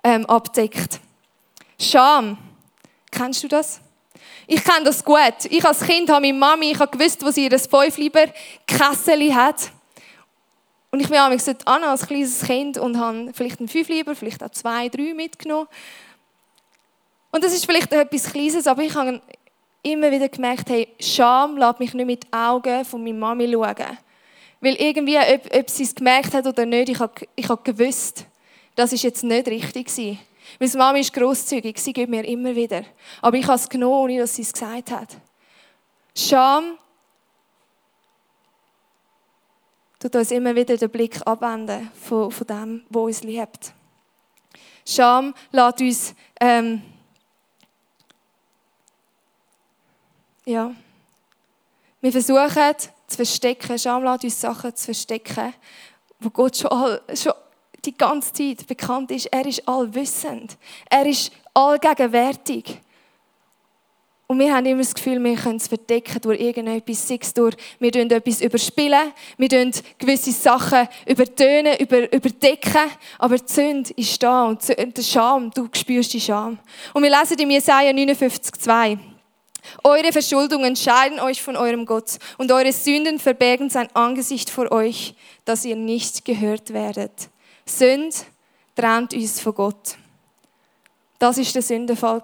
ähm, 0.03 0.27
abdeckt. 0.27 1.01
Scham, 1.79 2.39
kennst 3.11 3.43
du 3.43 3.49
das? 3.49 3.81
Ich 4.47 4.63
kenne 4.63 4.85
das 4.85 5.05
gut. 5.05 5.47
Ich 5.49 5.65
als 5.65 5.81
Kind 5.81 6.11
habe 6.11 6.21
meine 6.21 6.35
Mami, 6.35 6.73
ich 6.73 6.79
habe 6.79 6.97
gewusst, 6.97 7.25
wo 7.25 7.31
sie 7.31 7.47
ihr 7.47 7.59
Fünfliber 7.59 8.27
Kessel 8.67 9.35
hat. 9.35 9.71
Und 10.91 11.01
ich 11.01 11.09
bin 11.09 11.19
auch 11.19 11.31
gesagt, 11.31 11.67
Anna 11.67 11.91
als 11.91 12.07
kleines 12.07 12.43
Kind 12.43 12.79
und 12.79 12.99
habe 12.99 13.33
vielleicht 13.35 13.59
einen 13.59 13.69
fünf 13.69 13.89
lieber, 13.89 14.15
vielleicht 14.15 14.45
auch 14.45 14.51
zwei, 14.51 14.89
drei 14.89 15.13
mitgenommen. 15.13 15.67
Und 17.33 17.43
das 17.43 17.53
ist 17.53 17.67
vielleicht 17.67 17.93
etwas 17.93 18.33
Kleines, 18.33 18.67
aber 18.69 18.83
ich 18.83 18.95
habe 18.95 19.21
immer 19.83 20.11
wieder 20.13 20.29
gemerkt, 20.29 20.71
hey, 20.71 20.87
Scham 21.01 21.57
lässt 21.57 21.81
mich 21.81 21.95
nicht 21.95 22.07
mit 22.07 22.25
den 22.25 22.33
Augen 22.33 22.85
von 22.85 23.03
meiner 23.03 23.19
Mami 23.19 23.51
schauen. 23.51 23.99
Weil 24.65 24.77
irgendwie, 24.77 25.19
ob, 25.19 25.55
ob 25.55 25.69
sie 25.69 25.83
es 25.83 25.95
gemerkt 25.95 26.33
hat 26.33 26.47
oder 26.47 26.65
nicht, 26.65 26.89
ich 26.89 26.99
habe, 26.99 27.13
ich 27.37 27.47
habe 27.51 27.63
gewusst, 27.63 28.25
das 28.75 28.95
ist 28.95 29.03
jetzt 29.03 29.23
nicht 29.23 29.47
richtig 29.47 29.89
gewesen. 29.89 30.19
Meine 30.59 30.73
Mama 30.79 30.99
ist 30.99 31.13
grosszügig, 31.13 31.79
sie 31.79 31.93
gibt 31.93 32.09
mir 32.09 32.25
immer 32.25 32.57
wieder. 32.57 32.83
Aber 33.21 33.37
ich 33.37 33.47
habe 33.47 33.57
es 33.57 33.69
genommen, 33.69 33.95
ohne 33.95 34.19
dass 34.21 34.37
sie 34.37 34.41
es 34.41 34.55
gesagt 34.55 34.91
hat. 34.91 35.19
Scham 36.17 36.79
tut 40.01 40.17
uns 40.17 40.31
immer 40.31 40.57
wieder 40.57 40.79
den 40.79 40.89
Blick 40.89 41.21
abwenden 41.27 41.91
von, 42.01 42.31
von 42.31 42.47
dem, 42.47 42.87
wo 42.89 43.05
uns 43.05 43.23
liebt. 43.23 43.75
Scham 44.87 45.35
lässt 45.53 45.81
uns 45.83 46.15
ähm, 46.41 46.81
ja, 50.47 50.75
wir 52.01 52.13
versuchen 52.13 52.75
zu 53.07 53.17
verstecken, 53.17 53.79
Scham 53.79 54.05
lässt 54.05 54.25
uns 54.25 54.41
Sachen 54.41 54.75
zu 54.75 54.85
verstecken, 54.87 55.55
wo 56.21 56.31
Gott 56.31 56.57
schon, 56.57 56.71
all, 56.71 57.03
schon 57.15 57.33
die 57.85 57.97
ganze 57.97 58.33
Zeit 58.33 58.67
bekannt 58.67 59.11
ist. 59.11 59.27
Er 59.27 59.47
ist 59.47 59.67
allwissend. 59.69 60.57
Er 60.89 61.07
ist 61.07 61.31
allgegenwärtig. 61.53 62.81
Und 64.27 64.39
wir 64.39 64.55
haben 64.55 64.65
immer 64.65 64.81
das 64.81 64.95
Gefühl, 64.95 65.23
wir 65.23 65.37
können 65.37 65.57
es 65.57 65.69
verdecken 65.69 66.19
durch 66.23 66.41
irgendetwas, 66.41 67.07
sei 67.07 67.19
es 67.21 67.35
durch, 67.35 67.55
wir 67.79 67.93
tun 67.93 68.11
etwas 68.11 68.41
überspielen, 68.41 69.13
wir 69.37 69.49
tun 69.51 69.71
gewisse 69.99 70.33
Sachen 70.33 70.89
übertönen, 71.07 71.77
über, 71.79 72.11
überdecken, 72.11 72.91
aber 73.19 73.37
die 73.37 73.53
Sünde 73.53 73.93
ist 73.97 74.23
da 74.23 74.47
und 74.47 74.67
der 74.67 75.03
Scham, 75.03 75.51
du 75.51 75.69
spürst 75.75 76.15
die 76.15 76.21
Scham. 76.23 76.59
Und 76.95 77.03
wir 77.03 77.11
lesen 77.11 77.39
in 77.39 77.51
Jesaja 77.51 77.91
59,2 77.91 78.99
eure 79.83 80.13
Verschuldungen 80.13 80.77
scheiden 80.77 81.21
euch 81.21 81.43
von 81.43 81.57
eurem 81.57 81.87
Gott 81.87 82.19
und 82.39 82.53
eure 82.53 82.73
Sünden 82.73 83.19
verbergen 83.19 83.71
sein 83.71 83.89
Angesicht 83.95 84.51
vor 84.51 84.71
euch, 84.73 85.15
dass 85.45 85.65
ihr 85.65 85.77
nicht 85.77 86.25
gehört 86.25 86.73
werdet. 86.73 87.29
Sünd 87.67 88.27
trennt 88.77 89.15
uns 89.15 89.41
von 89.41 89.55
Gott. 89.55 89.97
Das 91.19 91.39
ist 91.39 91.55
der 91.55 91.63
Sündenfall 91.63 92.23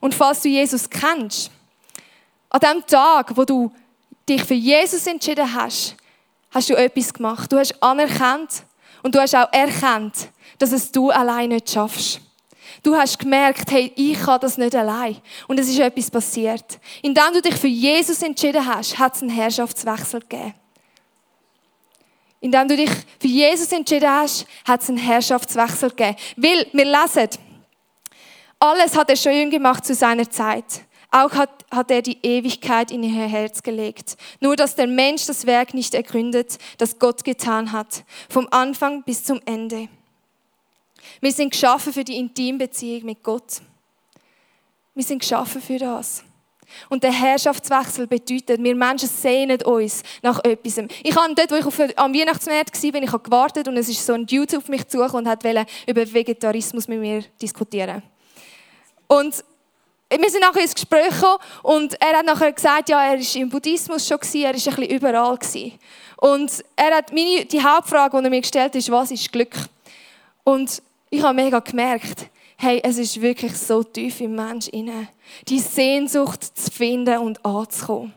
Und 0.00 0.14
falls 0.14 0.42
du 0.42 0.48
Jesus 0.48 0.88
kennst, 0.88 1.50
an 2.50 2.60
dem 2.60 2.86
Tag, 2.86 3.36
wo 3.36 3.44
du 3.44 3.72
dich 4.28 4.44
für 4.44 4.54
Jesus 4.54 5.06
entschieden 5.06 5.52
hast, 5.52 5.96
hast 6.50 6.68
du 6.70 6.74
etwas 6.74 7.12
gemacht. 7.12 7.50
Du 7.50 7.58
hast 7.58 7.82
anerkannt 7.82 8.64
und 9.02 9.14
du 9.14 9.20
hast 9.20 9.34
auch 9.34 9.52
erkannt, 9.52 10.28
dass 10.58 10.72
es 10.72 10.92
du 10.92 11.10
allein 11.10 11.48
nicht 11.48 11.70
schaffst. 11.70 12.20
Du 12.82 12.96
hast 12.96 13.18
gemerkt, 13.18 13.70
hey, 13.70 13.92
ich 13.96 14.18
kann 14.20 14.40
das 14.40 14.58
nicht 14.58 14.74
allein. 14.74 15.16
Und 15.48 15.58
es 15.58 15.68
ist 15.68 15.78
etwas 15.78 16.10
passiert. 16.10 16.78
Indem 17.02 17.32
du 17.32 17.42
dich 17.42 17.54
für 17.54 17.68
Jesus 17.68 18.22
entschieden 18.22 18.64
hast, 18.66 18.98
hat 18.98 19.16
es 19.16 19.22
einen 19.22 19.30
Herrschaftswechsel 19.30 20.20
gegeben. 20.20 20.54
Indem 22.40 22.68
du 22.68 22.76
dich 22.76 22.90
für 23.20 23.28
Jesus 23.28 23.70
entschieden 23.70 24.10
hast, 24.10 24.46
hat 24.64 24.82
es 24.82 24.88
einen 24.88 24.98
Herrschaftswechsel 24.98 25.90
gegeben. 25.90 26.16
Weil, 26.36 26.66
wir 26.72 26.84
lesen, 26.84 27.28
alles 28.58 28.96
hat 28.96 29.10
er 29.10 29.16
schön 29.16 29.50
gemacht 29.50 29.84
zu 29.84 29.94
seiner 29.94 30.28
Zeit. 30.28 30.82
Auch 31.10 31.32
hat, 31.32 31.66
hat 31.70 31.90
er 31.90 32.00
die 32.00 32.18
Ewigkeit 32.22 32.90
in 32.90 33.02
ihr 33.02 33.28
Herz 33.28 33.62
gelegt. 33.62 34.16
Nur, 34.40 34.56
dass 34.56 34.74
der 34.74 34.86
Mensch 34.86 35.26
das 35.26 35.46
Werk 35.46 35.74
nicht 35.74 35.94
ergründet, 35.94 36.58
das 36.78 36.98
Gott 36.98 37.22
getan 37.22 37.70
hat. 37.70 38.02
Vom 38.30 38.48
Anfang 38.50 39.02
bis 39.02 39.22
zum 39.22 39.40
Ende. 39.44 39.88
Wir 41.20 41.32
sind 41.32 41.50
geschaffen 41.50 41.92
für 41.92 42.04
die 42.04 42.16
Intimbeziehung 42.16 43.04
mit 43.04 43.22
Gott. 43.22 43.60
Wir 44.94 45.04
sind 45.04 45.20
geschaffen 45.20 45.60
für 45.60 45.78
das. 45.78 46.24
Und 46.88 47.02
der 47.02 47.12
Herrschaftswechsel 47.12 48.06
bedeutet, 48.06 48.62
wir 48.62 48.74
Menschen 48.74 49.08
sehnen 49.08 49.60
uns 49.62 50.02
nach 50.22 50.42
etwas. 50.44 50.78
Ich 51.02 51.16
habe 51.16 51.34
dort, 51.34 51.50
wo 51.50 51.56
ich 51.56 51.98
am 51.98 52.14
Weihnachtsmarkt 52.14 52.82
war, 52.82 52.92
bin, 52.92 53.02
ich 53.02 53.12
habe 53.12 53.22
gewartet 53.22 53.68
und 53.68 53.76
es 53.76 53.88
ist 53.88 54.04
so 54.04 54.14
ein 54.14 54.26
Dude 54.26 54.58
auf 54.58 54.68
mich 54.68 54.86
zu 54.88 55.02
und 55.02 55.28
hat 55.28 55.44
über 55.86 56.12
Vegetarismus 56.12 56.88
mit 56.88 57.00
mir 57.00 57.24
diskutieren. 57.40 58.02
Und 59.06 59.44
wir 60.10 60.30
sind 60.30 60.40
nachher 60.40 60.62
ins 60.62 60.74
Gespräch 60.74 61.08
gekommen 61.10 61.38
und 61.62 62.00
er 62.00 62.18
hat 62.18 62.26
nachher 62.26 62.52
gesagt, 62.52 62.88
ja, 62.88 63.02
er 63.02 63.18
war 63.18 63.36
im 63.36 63.48
Buddhismus 63.48 64.06
schon, 64.06 64.18
gewesen, 64.18 64.42
er 64.42 64.48
war 64.48 64.54
ein 64.54 64.62
bisschen 64.76 64.96
überall. 64.96 65.36
Gewesen. 65.36 65.78
Und 66.18 66.64
er 66.76 66.96
hat 66.96 67.12
meine, 67.12 67.44
die 67.46 67.62
Hauptfrage, 67.62 68.16
die 68.18 68.24
er 68.24 68.30
mir 68.30 68.40
gestellt 68.40 68.66
hat, 68.66 68.74
ist, 68.76 68.90
was 68.90 69.10
ist 69.10 69.32
Glück? 69.32 69.54
Und 70.44 70.82
ich 71.12 71.22
habe 71.22 71.34
mega 71.34 71.58
gemerkt, 71.60 72.30
hey, 72.56 72.80
es 72.82 72.96
ist 72.96 73.20
wirklich 73.20 73.54
so 73.54 73.82
tief 73.82 74.22
im 74.22 74.34
Mensch 74.34 74.68
inne, 74.68 75.08
die 75.46 75.58
Sehnsucht 75.58 76.42
zu 76.42 76.70
finden 76.70 77.18
und 77.18 77.44
anzukommen. 77.44 78.14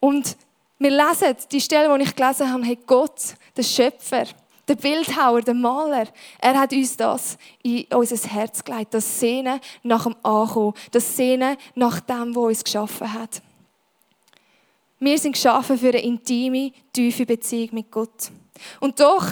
Und 0.00 0.36
wir 0.80 0.90
lesen 0.90 1.36
die 1.52 1.60
Stelle, 1.60 1.96
die 1.96 2.02
ich 2.02 2.16
gelesen 2.16 2.52
habe, 2.52 2.64
hey, 2.64 2.76
Gott, 2.84 3.36
der 3.56 3.62
Schöpfer, 3.62 4.24
der 4.66 4.74
Bildhauer, 4.74 5.42
der 5.42 5.54
Maler, 5.54 6.08
er 6.40 6.58
hat 6.58 6.72
uns 6.72 6.96
das 6.96 7.38
in 7.62 7.86
unser 7.94 8.28
Herz 8.28 8.64
gelegt, 8.64 8.94
das 8.94 9.20
Sehnen 9.20 9.60
nach 9.84 10.02
dem 10.02 10.16
Ankommen, 10.24 10.74
das 10.90 11.16
Sehnen 11.16 11.56
nach 11.76 12.00
dem, 12.00 12.34
wo 12.34 12.46
uns 12.46 12.64
geschaffen 12.64 13.12
hat. 13.12 13.42
Wir 14.98 15.16
sind 15.16 15.34
geschaffen 15.34 15.78
für 15.78 15.90
eine 15.90 16.02
intime, 16.02 16.72
tiefe 16.92 17.24
Beziehung 17.24 17.68
mit 17.74 17.92
Gott. 17.92 18.32
Und 18.80 18.98
doch 18.98 19.24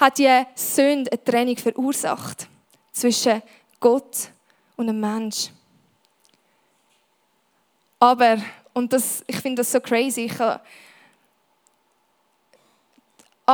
hat 0.00 0.18
die 0.18 0.44
Sünde 0.54 1.12
eine 1.12 1.22
Trennung 1.22 1.56
verursacht 1.58 2.48
zwischen 2.90 3.42
Gott 3.78 4.30
und 4.76 4.88
einem 4.88 5.00
Mensch. 5.00 5.50
Aber, 7.98 8.38
und 8.72 8.90
das, 8.92 9.22
ich 9.26 9.36
finde 9.36 9.60
das 9.60 9.70
so 9.70 9.78
crazy, 9.78 10.22
ich, 10.22 10.40
ab 10.40 10.62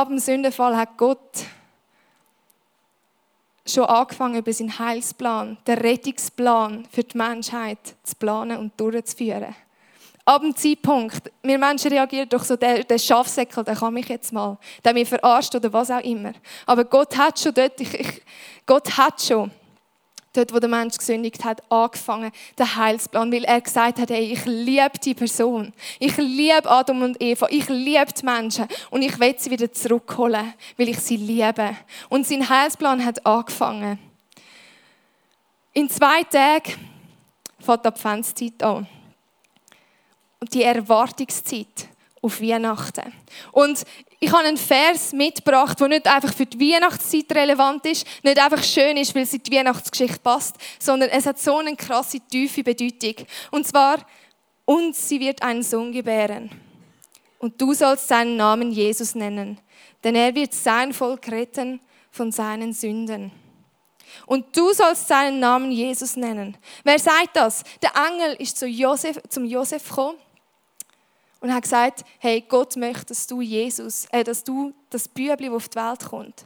dem 0.07 0.19
Sündenfall 0.19 0.77
hat 0.77 0.97
Gott 0.97 1.43
schon 3.65 3.83
angefangen, 3.83 4.37
über 4.37 4.53
seinen 4.53 4.79
Heilsplan, 4.79 5.57
den 5.67 5.77
Rettungsplan 5.77 6.87
für 6.89 7.03
die 7.03 7.17
Menschheit 7.17 7.95
zu 8.03 8.15
planen 8.15 8.57
und 8.57 8.79
durchzuführen 8.79 9.53
ab 10.27 10.41
dem 10.41 10.53
Zeitpunkt, 10.55 11.31
wir 11.41 11.57
Menschen 11.57 11.89
reagieren 11.89 12.27
doch 12.27 12.43
so, 12.43 12.57
der, 12.57 12.83
der 12.83 12.97
Schafsäckel, 12.97 13.63
der 13.63 13.75
kann 13.75 13.93
mich 13.93 14.09
jetzt 14.09 14.33
mal, 14.33 14.57
der 14.83 14.93
mich 14.93 15.07
verarscht 15.07 15.55
oder 15.55 15.71
was 15.71 15.89
auch 15.89 16.01
immer. 16.01 16.33
Aber 16.65 16.83
Gott 16.83 17.17
hat 17.17 17.39
schon 17.39 17.53
dort, 17.53 17.79
ich, 17.79 17.93
ich, 17.93 18.21
Gott 18.65 18.97
hat 18.97 19.21
schon 19.21 19.49
dort, 20.33 20.53
wo 20.53 20.59
der 20.59 20.67
Mensch 20.67 20.97
gesündigt 20.97 21.45
hat, 21.45 21.63
angefangen, 21.71 22.31
den 22.59 22.75
Heilsplan, 22.75 23.31
weil 23.31 23.45
er 23.45 23.61
gesagt 23.61 23.99
hat, 23.99 24.09
hey, 24.09 24.33
ich 24.33 24.45
liebe 24.45 24.99
die 25.01 25.13
Person. 25.13 25.71
Ich 25.97 26.17
liebe 26.17 26.69
Adam 26.69 27.01
und 27.03 27.21
Eva. 27.23 27.47
Ich 27.49 27.69
liebe 27.69 28.13
die 28.13 28.25
Menschen. 28.25 28.67
Und 28.91 29.03
ich 29.03 29.17
will 29.19 29.33
sie 29.37 29.49
wieder 29.49 29.71
zurückholen, 29.71 30.53
weil 30.75 30.89
ich 30.89 30.99
sie 30.99 31.15
liebe. 31.17 31.75
Und 32.09 32.27
sein 32.27 32.47
Heilsplan 32.47 33.03
hat 33.03 33.25
angefangen. 33.25 33.97
In 35.73 35.89
zwei 35.89 36.23
Tagen 36.23 36.73
fängt 37.59 37.83
die 37.83 37.87
Adventszeit 37.87 38.61
an 38.61 38.87
die 40.53 40.63
Erwartungszeit 40.63 41.89
auf 42.21 42.41
Weihnachten. 42.41 43.13
Und 43.51 43.83
ich 44.19 44.31
habe 44.31 44.45
einen 44.45 44.57
Vers 44.57 45.13
mitgebracht, 45.13 45.79
der 45.79 45.87
nicht 45.89 46.07
einfach 46.07 46.33
für 46.33 46.45
die 46.45 46.59
Weihnachtszeit 46.59 47.31
relevant 47.31 47.85
ist, 47.85 48.05
nicht 48.23 48.39
einfach 48.39 48.63
schön 48.63 48.97
ist, 48.97 49.13
weil 49.13 49.23
es 49.23 49.33
in 49.33 49.43
die 49.43 49.55
Weihnachtsgeschichte 49.55 50.19
passt, 50.19 50.55
sondern 50.79 51.09
es 51.09 51.25
hat 51.25 51.39
so 51.39 51.57
eine 51.57 51.75
krasse, 51.75 52.19
tiefe 52.19 52.63
Bedeutung. 52.63 53.27
Und 53.51 53.67
zwar, 53.67 53.99
und 54.65 54.95
sie 54.95 55.19
wird 55.19 55.41
einen 55.41 55.63
Sohn 55.63 55.91
gebären. 55.91 56.49
Und 57.39 57.61
du 57.61 57.73
sollst 57.73 58.07
seinen 58.07 58.35
Namen 58.35 58.71
Jesus 58.71 59.13
nennen, 59.13 59.59
denn 60.03 60.15
er 60.15 60.33
wird 60.33 60.53
sein 60.53 60.93
Volk 60.93 61.27
retten 61.29 61.79
von 62.09 62.31
seinen 62.31 62.73
Sünden. 62.73 63.31
Und 64.25 64.57
du 64.57 64.73
sollst 64.73 65.07
seinen 65.07 65.39
Namen 65.39 65.71
Jesus 65.71 66.15
nennen. 66.15 66.57
Wer 66.83 66.97
sagt 66.97 67.35
das? 67.35 67.63
Der 67.83 67.91
Engel 67.95 68.33
ist 68.39 68.57
zu 68.57 68.65
Josef, 68.65 69.21
zum 69.29 69.45
Josef 69.45 69.87
gekommen 69.87 70.17
und 71.39 71.53
hat 71.53 71.63
gesagt, 71.63 72.03
hey, 72.19 72.43
Gott 72.47 72.75
möchte, 72.75 73.07
dass 73.07 73.27
du 73.27 73.41
Jesus, 73.41 74.05
äh, 74.11 74.23
dass 74.23 74.43
du 74.43 74.73
das 74.89 75.07
Bübli, 75.07 75.47
das 75.47 75.55
auf 75.55 75.69
die 75.69 75.75
Welt 75.75 76.05
kommt, 76.09 76.45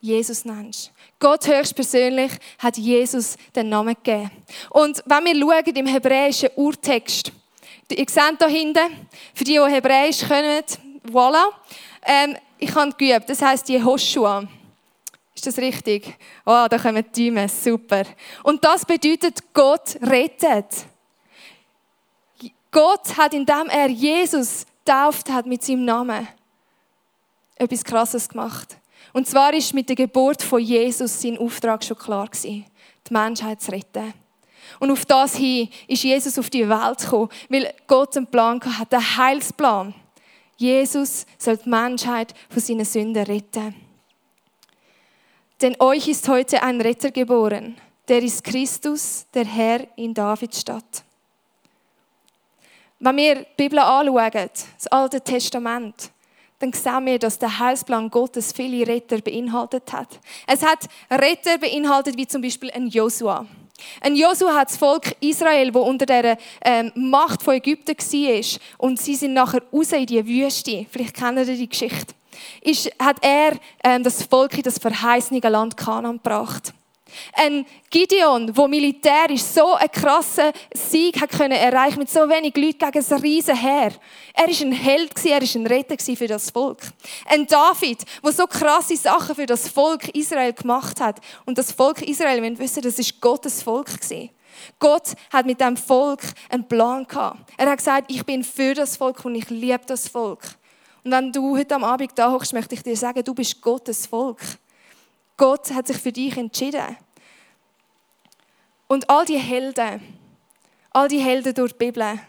Jesus 0.00 0.44
nennst. 0.44 0.92
Gott 1.18 1.46
höchstpersönlich 1.46 2.32
hat 2.58 2.78
Jesus 2.78 3.36
den 3.54 3.68
Namen 3.68 3.94
gegeben. 3.94 4.30
Und 4.70 5.02
wenn 5.04 5.24
wir 5.24 5.38
schauen 5.38 5.76
im 5.76 5.86
hebräischen 5.86 6.48
Urtext, 6.56 7.32
ihr 7.90 8.06
seht 8.08 8.36
da 8.38 8.46
hinten, 8.46 9.08
für 9.34 9.44
die, 9.44 9.52
die 9.52 9.72
Hebräisch 9.72 10.20
können, 10.20 10.64
voilà, 11.10 11.44
ähm, 12.02 12.36
ich 12.58 12.74
habe 12.74 12.92
geübt, 12.92 13.28
das 13.28 13.42
heisst 13.42 13.68
Jehoshua. 13.68 14.48
Ist 15.34 15.46
das 15.46 15.58
richtig? 15.58 16.18
Oh, 16.44 16.66
da 16.68 16.78
kommen 16.78 17.04
die 17.14 17.30
Däume, 17.30 17.48
super. 17.48 18.04
Und 18.42 18.64
das 18.64 18.84
bedeutet, 18.84 19.54
Gott 19.54 19.96
rettet. 20.02 20.66
Gott 22.70 23.16
hat, 23.16 23.34
indem 23.34 23.68
er 23.68 23.88
Jesus 23.88 24.66
tauft 24.84 25.30
hat 25.30 25.46
mit 25.46 25.62
seinem 25.62 25.84
Namen, 25.84 26.28
etwas 27.56 27.84
Krasses 27.84 28.28
gemacht. 28.28 28.76
Und 29.12 29.26
zwar 29.26 29.52
ist 29.54 29.74
mit 29.74 29.88
der 29.88 29.96
Geburt 29.96 30.42
von 30.42 30.60
Jesus 30.60 31.20
sein 31.20 31.38
Auftrag 31.38 31.84
schon 31.84 31.98
klar 31.98 32.28
gewesen, 32.28 32.64
die 33.08 33.12
Menschheit 33.12 33.60
zu 33.60 33.72
retten. 33.72 34.14
Und 34.78 34.90
auf 34.90 35.04
das 35.04 35.36
hin 35.36 35.68
ist 35.88 36.04
Jesus 36.04 36.38
auf 36.38 36.48
die 36.48 36.68
Welt 36.68 36.98
gekommen, 36.98 37.28
weil 37.48 37.74
Gott 37.86 38.16
einen 38.16 38.26
Plan 38.26 38.60
hat, 38.60 38.94
einen 38.94 39.16
Heilsplan. 39.16 39.94
Jesus 40.56 41.26
soll 41.38 41.56
die 41.56 41.68
Menschheit 41.68 42.34
von 42.48 42.62
seinen 42.62 42.84
Sünden 42.84 43.24
retten. 43.24 43.74
Denn 45.60 45.76
euch 45.80 46.08
ist 46.08 46.28
heute 46.28 46.62
ein 46.62 46.80
Retter 46.80 47.10
geboren, 47.10 47.76
der 48.08 48.22
ist 48.22 48.44
Christus, 48.44 49.26
der 49.34 49.44
Herr 49.44 49.86
in 49.96 50.14
Davids 50.14 50.60
Stadt. 50.60 51.04
Wenn 53.02 53.16
wir 53.16 53.34
die 53.36 53.46
Bibel 53.56 53.78
anschauen, 53.78 54.30
das 54.32 54.86
Alte 54.88 55.22
Testament, 55.22 56.10
dann 56.58 56.70
sehen 56.74 57.06
wir, 57.06 57.18
dass 57.18 57.38
der 57.38 57.58
Heilsplan 57.58 58.10
Gottes 58.10 58.52
viele 58.52 58.86
Retter 58.86 59.22
beinhaltet 59.22 59.90
hat. 59.90 60.20
Es 60.46 60.62
hat 60.62 60.86
Retter 61.10 61.56
beinhaltet, 61.56 62.18
wie 62.18 62.26
zum 62.26 62.42
Beispiel 62.42 62.70
ein 62.72 62.88
Josua. 62.88 63.46
Ein 64.02 64.14
Josua 64.14 64.54
hat 64.54 64.68
das 64.68 64.76
Volk 64.76 65.16
Israel, 65.20 65.72
wo 65.72 65.80
unter 65.80 66.04
der 66.04 66.36
ähm, 66.62 66.92
Macht 66.94 67.42
von 67.42 67.54
Ägypten 67.54 67.96
war, 67.96 68.60
und 68.76 69.00
sie 69.00 69.14
sind 69.14 69.32
nachher 69.32 69.62
raus 69.72 69.92
in 69.92 70.04
die 70.04 70.26
Wüste. 70.26 70.84
Vielleicht 70.90 71.16
kennt 71.16 71.38
ihr 71.38 71.46
die 71.46 71.70
Geschichte. 71.70 72.12
Ist, 72.60 72.90
hat 72.98 73.16
er 73.22 73.52
ähm, 73.82 74.02
das 74.02 74.22
Volk 74.24 74.58
in 74.58 74.62
das 74.62 74.78
verheißene 74.78 75.40
Land 75.40 75.74
Kanaan 75.74 76.18
gebracht. 76.18 76.74
Ein 77.34 77.66
Gideon, 77.90 78.52
der 78.52 78.68
militärisch 78.68 79.42
so 79.42 79.74
einen 79.74 79.90
krassen 79.90 80.52
Sieg 80.74 81.20
hat 81.20 81.30
können 81.30 81.52
erreichen 81.52 81.98
mit 81.98 82.10
so 82.10 82.20
wenig 82.28 82.56
Leuten 82.56 82.90
gegen 82.90 83.04
ein 83.12 83.20
riesen 83.20 83.56
Heer. 83.56 83.92
Er 84.34 84.46
war 84.46 84.60
ein 84.60 84.72
Held, 84.72 85.24
er 85.24 85.40
war 85.40 85.48
ein 85.54 85.66
Retter 85.66 86.16
für 86.16 86.26
das 86.26 86.50
Volk. 86.50 86.80
Ein 87.26 87.46
David, 87.46 88.04
der 88.24 88.32
so 88.32 88.46
krasse 88.46 88.96
Sachen 88.96 89.34
für 89.34 89.46
das 89.46 89.68
Volk 89.68 90.08
Israel 90.14 90.52
gemacht 90.52 91.00
hat. 91.00 91.20
Und 91.46 91.58
das 91.58 91.72
Volk 91.72 92.02
Israel, 92.02 92.42
wir 92.42 92.58
wissen, 92.58 92.82
das 92.82 92.98
ist 92.98 93.20
Gottes 93.20 93.62
Volk. 93.62 93.88
Gott 94.78 95.14
hat 95.32 95.46
mit 95.46 95.60
dem 95.60 95.76
Volk 95.76 96.22
einen 96.48 96.66
Plan 96.66 97.06
gehabt. 97.06 97.50
Er 97.56 97.70
hat 97.70 97.78
gesagt, 97.78 98.10
ich 98.10 98.24
bin 98.24 98.44
für 98.44 98.74
das 98.74 98.96
Volk 98.96 99.24
und 99.24 99.34
ich 99.34 99.48
liebe 99.50 99.82
das 99.86 100.08
Volk. 100.08 100.42
Und 101.04 101.12
wenn 101.12 101.32
du 101.32 101.56
heute 101.56 101.74
am 101.74 101.84
Abend 101.84 102.12
da 102.14 102.30
hochst, 102.30 102.52
möchte 102.52 102.74
ich 102.74 102.82
dir 102.82 102.96
sagen, 102.96 103.24
du 103.24 103.34
bist 103.34 103.60
Gottes 103.60 104.06
Volk. 104.06 104.40
Gott 105.40 105.72
hat 105.72 105.86
sich 105.86 105.96
für 105.96 106.12
dich 106.12 106.36
entschieden. 106.36 106.98
Und 108.88 109.08
all 109.08 109.24
die 109.24 109.38
Helden, 109.38 110.18
all 110.90 111.08
die 111.08 111.18
Helden 111.18 111.54
durch 111.54 111.72
die 111.72 111.78
Bibel, 111.78 112.20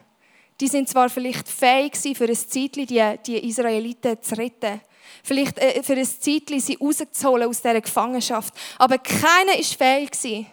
die 0.61 0.69
sind 0.69 0.87
zwar 0.87 1.09
vielleicht 1.09 1.49
fähig 1.49 1.97
für 1.97 2.23
ein 2.23 2.33
Zeitchen 2.33 2.85
die, 2.85 3.15
die 3.27 3.49
Israeliten 3.49 4.21
zu 4.21 4.37
retten, 4.37 4.79
vielleicht 5.25 5.57
äh, 5.57 5.83
für 5.83 5.97
ein 5.97 6.05
Zeitchen 6.05 6.61
sie 6.61 6.77
rauszuholen 6.79 7.49
aus 7.49 7.61
dieser 7.61 7.81
Gefangenschaft, 7.81 8.53
aber 8.77 8.97
keiner 8.97 9.59
ist 9.59 9.75
fähig 9.75 10.11
gewesen, 10.11 10.47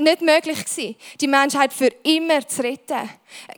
nicht 0.00 0.20
möglich 0.20 0.64
gewesen, 0.64 0.96
die 1.20 1.26
Menschheit 1.26 1.72
für 1.72 1.88
immer 2.02 2.46
zu 2.46 2.62
retten. 2.62 3.08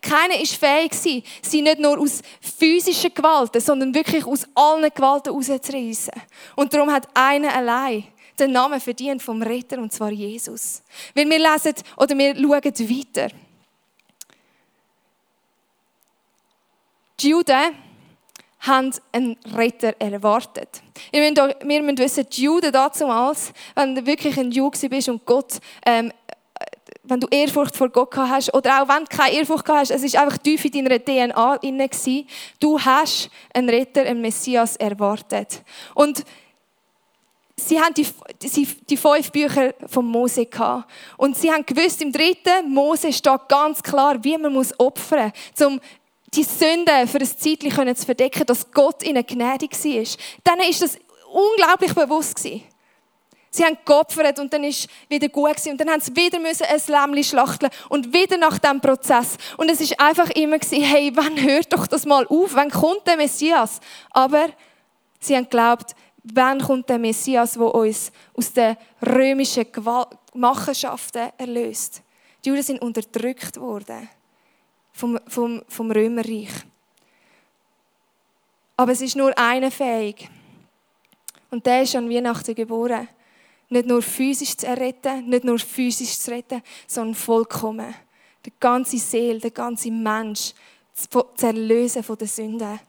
Keiner 0.00 0.40
ist 0.40 0.56
fähig 0.56 0.90
gewesen, 0.90 1.22
sie 1.42 1.62
nicht 1.62 1.78
nur 1.78 1.98
aus 1.98 2.22
physischen 2.40 3.12
Gewalten, 3.12 3.60
sondern 3.60 3.94
wirklich 3.94 4.24
aus 4.24 4.46
allen 4.54 4.90
Gewalten 4.92 5.32
rauszureißen. 5.32 6.14
Und 6.56 6.72
darum 6.72 6.92
hat 6.92 7.08
einer 7.14 7.54
allein 7.54 8.04
den 8.38 8.52
Namen 8.52 8.80
verdient 8.80 9.22
vom 9.22 9.42
Retter, 9.42 9.78
und 9.78 9.92
zwar 9.92 10.10
Jesus. 10.10 10.82
Weil 11.14 11.28
wir 11.28 11.38
lesen 11.38 11.74
oder 11.96 12.16
wir 12.16 12.34
schauen 12.36 12.88
weiter. 12.88 13.34
Die 17.20 17.30
Juden 17.30 17.74
haben 18.60 18.92
einen 19.12 19.36
Retter 19.56 19.94
erwartet. 20.00 20.82
Wir 21.10 21.32
müssen 21.32 21.98
wissen, 21.98 22.26
die 22.30 22.42
Juden 22.42 22.72
damals, 22.72 23.52
wenn 23.74 23.94
du 23.94 24.06
wirklich 24.06 24.38
ein 24.38 24.50
Jude 24.50 24.88
bist 24.88 25.08
und 25.08 25.24
Gott 25.24 25.58
ähm, 25.86 26.12
wenn 27.08 27.20
du 27.20 27.26
Ehrfurcht 27.30 27.76
vor 27.76 27.88
Gott 27.88 28.14
hast 28.16 28.52
oder 28.54 28.82
auch 28.82 28.88
wenn 28.88 29.04
du 29.04 29.16
keine 29.16 29.34
Ehrfurcht 29.34 29.68
hast, 29.68 29.90
es 29.90 30.02
ist 30.02 30.16
einfach 30.16 30.38
tief 30.38 30.64
in 30.64 30.72
deiner 30.72 31.02
DNA 31.02 31.54
inne 31.62 31.88
Du 32.60 32.78
hast 32.78 33.30
einen 33.54 33.70
Retter, 33.70 34.02
einen 34.02 34.20
Messias 34.20 34.76
erwartet. 34.76 35.62
Und 35.94 36.24
sie 37.56 37.80
haben 37.80 37.94
die, 37.94 38.06
die, 38.42 38.66
die 38.88 38.96
fünf 38.96 39.32
Bücher 39.32 39.74
von 39.86 40.04
Mose 40.04 40.46
gehabt. 40.46 40.90
Und 41.16 41.36
sie 41.36 41.50
haben 41.50 41.64
gewusst, 41.64 42.02
im 42.02 42.12
dritten 42.12 42.70
Mose 42.70 43.12
steht 43.12 43.48
ganz 43.48 43.82
klar, 43.82 44.22
wie 44.22 44.36
man 44.36 44.52
muss 44.52 44.78
opfern 44.78 45.32
muss, 45.56 45.66
um 45.66 45.80
die 46.34 46.44
Sünde 46.44 47.06
für 47.06 47.18
ein 47.18 47.26
Zeitchen 47.26 47.96
zu 47.96 48.04
verdecken, 48.04 48.44
dass 48.44 48.70
Gott 48.70 49.02
ihnen 49.02 49.24
gnädig 49.24 49.72
war. 49.72 50.06
Dann 50.44 50.60
ist 50.60 50.82
das 50.82 50.98
unglaublich 51.32 51.94
bewusst 51.94 52.36
gewesen. 52.36 52.62
Sie 53.50 53.64
haben 53.64 53.78
geopfert 53.84 54.38
und 54.38 54.52
dann 54.52 54.64
ist 54.64 54.88
wieder 55.08 55.28
gut 55.28 55.50
gewesen. 55.50 55.72
Und 55.72 55.80
dann 55.80 55.90
haben 55.90 56.00
sie 56.00 56.14
wieder 56.14 56.38
müssen 56.38 56.64
ein 56.64 56.80
Lämmchen 56.86 57.24
schlachten 57.24 57.70
und 57.88 58.12
wieder 58.12 58.36
nach 58.36 58.58
dem 58.58 58.80
Prozess. 58.80 59.36
Und 59.56 59.70
es 59.70 59.80
ist 59.80 59.98
einfach 59.98 60.30
immer 60.30 60.58
gewesen, 60.58 60.82
hey, 60.82 61.10
wann 61.14 61.40
hört 61.42 61.72
doch 61.72 61.86
das 61.86 62.04
mal 62.04 62.26
auf? 62.26 62.54
Wann 62.54 62.70
kommt 62.70 63.06
der 63.06 63.16
Messias? 63.16 63.80
Aber 64.10 64.48
sie 65.18 65.34
haben 65.34 65.44
geglaubt, 65.44 65.94
wann 66.22 66.60
kommt 66.60 66.88
der 66.88 66.98
Messias, 66.98 67.54
der 67.54 67.74
uns 67.74 68.12
aus 68.34 68.52
den 68.52 68.76
römischen 69.04 69.66
Machenschaften 70.34 71.30
erlöst? 71.38 72.02
Die 72.44 72.50
Juden 72.50 72.62
sind 72.62 72.82
unterdrückt 72.82 73.58
worden 73.58 74.08
vom, 74.92 75.18
vom, 75.26 75.62
vom 75.68 75.90
Römerreich. 75.90 76.50
Aber 78.76 78.92
es 78.92 79.00
ist 79.00 79.16
nur 79.16 79.36
einer 79.36 79.70
fähig. 79.70 80.28
Und 81.50 81.66
der 81.66 81.82
ist 81.82 81.96
an 81.96 82.10
Weihnachten 82.10 82.54
geboren 82.54 83.08
nicht 83.68 83.86
nur 83.86 84.02
physisch 84.02 84.56
zu 84.56 84.66
erretten, 84.66 85.28
nicht 85.28 85.44
nur 85.44 85.58
physisch 85.58 86.18
zu 86.18 86.30
retten, 86.30 86.62
sondern 86.86 87.14
vollkommen. 87.14 87.94
Die 88.44 88.52
ganze 88.58 88.98
Seele, 88.98 89.40
der 89.40 89.50
ganze 89.50 89.90
Mensch 89.90 90.54
zu 90.94 91.46
erlösen 91.46 92.02
von 92.02 92.16
der 92.16 92.28
Sünde. 92.28 92.80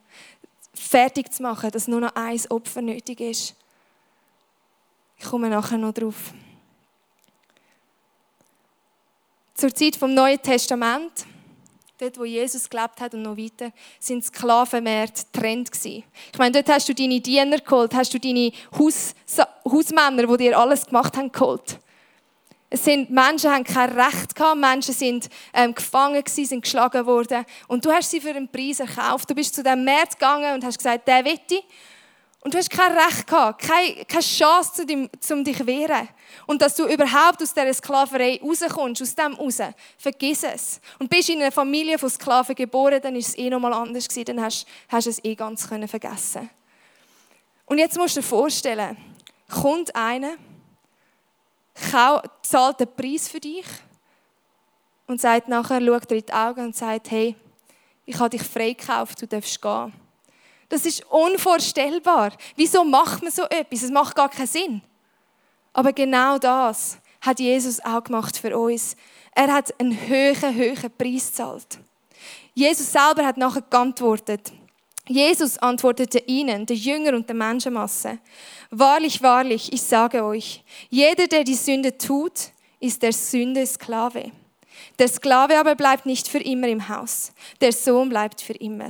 Fertig 0.73 1.33
zu 1.33 1.43
machen, 1.43 1.71
dass 1.71 1.87
nur 1.87 1.99
noch 1.99 2.15
ein 2.15 2.39
Opfer 2.49 2.81
nötig 2.81 3.19
ist. 3.19 3.55
Ich 5.17 5.25
komme 5.25 5.49
nachher 5.49 5.77
noch 5.77 5.93
drauf. 5.93 6.33
Zur 9.53 9.75
Zeit 9.75 9.97
vom 9.97 10.13
Neuen 10.13 10.41
Testament 10.41 11.25
dort 11.99 12.17
wo 12.17 12.23
Jesus 12.23 12.69
gelebt 12.69 13.01
hat 13.01 13.13
und 13.13 13.23
noch 13.23 13.37
weiter, 13.37 13.71
sind 13.99 14.23
Sklavenmärkte 14.23 15.23
Trend 15.31 15.71
gewesen. 15.71 16.03
Ich 16.31 16.39
meine, 16.39 16.51
dort 16.51 16.69
hast 16.69 16.87
du 16.87 16.95
deine 16.95 17.19
Diener 17.19 17.59
geholt, 17.59 17.93
hast 17.93 18.13
du 18.13 18.19
deine 18.19 18.51
Haus, 18.77 19.13
Hausmänner, 19.65 20.25
die 20.27 20.37
dir 20.37 20.57
alles 20.57 20.85
gemacht 20.85 21.17
haben, 21.17 21.31
geholt. 21.31 21.77
Es 22.71 22.85
sind, 22.85 23.09
Menschen 23.09 23.51
haben 23.51 23.63
kein 23.63 23.89
Recht 23.89 24.35
gehabt, 24.35 24.59
Menschen 24.59 24.93
sind 24.93 25.27
ähm, 25.53 25.73
gefangen 25.73 26.23
gewesen, 26.23 26.45
sind 26.45 26.61
geschlagen 26.61 27.05
worden 27.05 27.43
und 27.67 27.83
du 27.83 27.91
hast 27.91 28.11
sie 28.11 28.21
für 28.21 28.29
einen 28.29 28.47
Preis 28.47 28.79
erkauft. 28.79 29.29
Du 29.29 29.33
bist 29.33 29.55
zu 29.55 29.63
dem 29.63 29.83
Markt 29.83 30.19
gegangen 30.19 30.53
und 30.53 30.63
hast 30.63 30.77
gesagt, 30.77 31.07
der 31.07 31.25
wette 31.25 31.63
und 32.41 32.53
du 32.53 32.57
hast 32.57 32.69
kein 32.69 32.97
Recht 32.97 33.27
gehabt, 33.27 33.61
keine, 33.61 34.05
keine 34.05 34.23
Chance, 34.23 34.83
um 34.83 35.43
dich 35.43 35.57
zu 35.57 35.67
wehren. 35.67 36.07
Und 36.47 36.61
dass 36.61 36.75
du 36.75 36.85
überhaupt 36.85 37.41
aus 37.43 37.53
dieser 37.53 37.73
Sklaverei 37.73 38.39
rauskommst, 38.41 39.01
aus 39.01 39.15
dem 39.15 39.33
raus, 39.33 39.59
vergiss 39.97 40.43
es. 40.43 40.79
Und 40.99 41.09
bist 41.09 41.29
in 41.29 41.41
einer 41.41 41.51
Familie 41.51 41.99
von 41.99 42.09
Sklaven 42.09 42.55
geboren, 42.55 43.01
dann 43.01 43.15
ist 43.17 43.29
es 43.29 43.37
eh 43.37 43.49
nochmal 43.49 43.73
anders 43.73 44.07
gewesen, 44.07 44.25
dann 44.25 44.41
hast, 44.41 44.65
hast 44.87 45.05
du 45.05 45.09
es 45.09 45.23
eh 45.25 45.35
ganz 45.35 45.67
können 45.67 45.87
vergessen. 45.87 46.49
Und 47.65 47.77
jetzt 47.77 47.97
musst 47.97 48.15
du 48.15 48.21
dir 48.21 48.27
vorstellen, 48.27 48.95
kommt 49.49 49.93
einer, 49.93 50.35
zahlt 52.41 52.79
den 52.79 52.95
Preis 52.95 53.27
für 53.27 53.41
dich 53.41 53.65
und 55.07 55.19
sagt 55.19 55.49
nachher, 55.49 55.81
schaut 55.81 56.09
dir 56.09 56.15
in 56.15 56.25
die 56.25 56.33
Augen 56.33 56.65
und 56.67 56.75
sagt, 56.75 57.11
hey, 57.11 57.35
ich 58.05 58.17
habe 58.17 58.29
dich 58.29 58.43
freigekauft, 58.43 59.21
du 59.21 59.27
darfst 59.27 59.61
gehen. 59.61 59.93
Das 60.69 60.85
ist 60.85 61.03
unvorstellbar. 61.09 62.31
Wieso 62.55 62.83
macht 62.83 63.23
man 63.23 63.31
so 63.31 63.43
etwas? 63.43 63.83
Es 63.83 63.91
macht 63.91 64.15
gar 64.15 64.29
keinen 64.29 64.47
Sinn. 64.47 64.81
Aber 65.73 65.93
genau 65.93 66.37
das 66.37 66.97
hat 67.21 67.39
Jesus 67.39 67.79
auch 67.83 68.03
gemacht 68.03 68.37
für 68.37 68.57
uns. 68.57 68.95
Er 69.33 69.51
hat 69.51 69.77
einen 69.79 69.97
höheren, 70.07 70.55
höheren 70.55 70.91
Preis 70.97 71.27
gezahlt. 71.27 71.79
Jesus 72.53 72.91
selber 72.91 73.25
hat 73.25 73.37
nachher 73.37 73.61
geantwortet. 73.61 74.51
Jesus 75.07 75.57
antwortete 75.57 76.19
ihnen, 76.27 76.65
der 76.65 76.75
Jünger 76.75 77.13
und 77.13 77.27
der 77.27 77.35
Menschenmasse. 77.35 78.19
Wahrlich, 78.69 79.23
wahrlich, 79.23 79.73
ich 79.73 79.81
sage 79.81 80.23
euch, 80.23 80.63
jeder, 80.89 81.25
der 81.25 81.43
die 81.43 81.55
Sünde 81.55 81.97
tut, 81.97 82.51
ist 82.79 83.01
der 83.01 83.11
Sünde 83.11 83.65
Sklave. 83.65 84.31
Der 84.99 85.07
Sklave 85.07 85.57
aber 85.59 85.75
bleibt 85.75 86.05
nicht 86.05 86.27
für 86.27 86.39
immer 86.39 86.67
im 86.67 86.89
Haus. 86.89 87.33
Der 87.59 87.71
Sohn 87.71 88.09
bleibt 88.09 88.41
für 88.41 88.53
immer. 88.53 88.89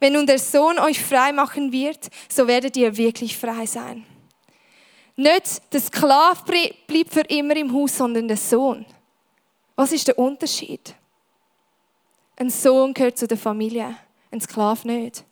Wenn 0.00 0.14
nun 0.14 0.26
der 0.26 0.38
Sohn 0.38 0.78
euch 0.78 1.02
frei 1.02 1.32
machen 1.32 1.72
wird, 1.72 2.10
so 2.28 2.46
werdet 2.46 2.76
ihr 2.76 2.96
wirklich 2.96 3.36
frei 3.36 3.66
sein. 3.66 4.04
Nicht 5.16 5.72
der 5.72 5.80
Sklave 5.80 6.40
bleibt 6.86 7.12
für 7.12 7.20
immer 7.22 7.56
im 7.56 7.72
Haus, 7.72 7.96
sondern 7.96 8.26
der 8.26 8.36
Sohn. 8.36 8.84
Was 9.76 9.92
ist 9.92 10.08
der 10.08 10.18
Unterschied? 10.18 10.94
Ein 12.36 12.50
Sohn 12.50 12.92
gehört 12.94 13.18
zu 13.18 13.28
der 13.28 13.38
Familie, 13.38 13.96
ein 14.30 14.40
Sklave 14.40 14.86
nicht. 14.88 15.24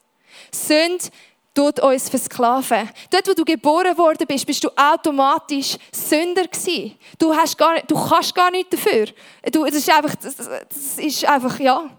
Sünd 0.53 1.11
tut 1.55 1.81
uns 1.81 2.09
versklaven. 2.09 2.89
Dort, 3.11 3.29
wo 3.29 3.35
du 3.35 3.45
geboren 3.45 3.97
worden 3.99 4.27
bist, 4.27 4.47
bist 4.47 4.63
du 4.65 4.71
automatisch 4.77 5.77
Sünder 5.93 6.47
gewesen. 6.47 6.97
Du, 7.19 7.35
hast 7.35 7.59
gar, 7.59 7.81
du 7.83 7.95
kannst 7.95 8.35
gar 8.35 8.51
nichts 8.51 8.71
dafür. 8.71 9.07
Du, 9.51 9.65
das, 9.65 9.75
ist 9.75 9.91
einfach, 9.91 10.15
das, 10.15 10.37
das 10.37 10.99
ist 10.99 11.25
einfach, 11.25 11.59
ja. 11.59 11.91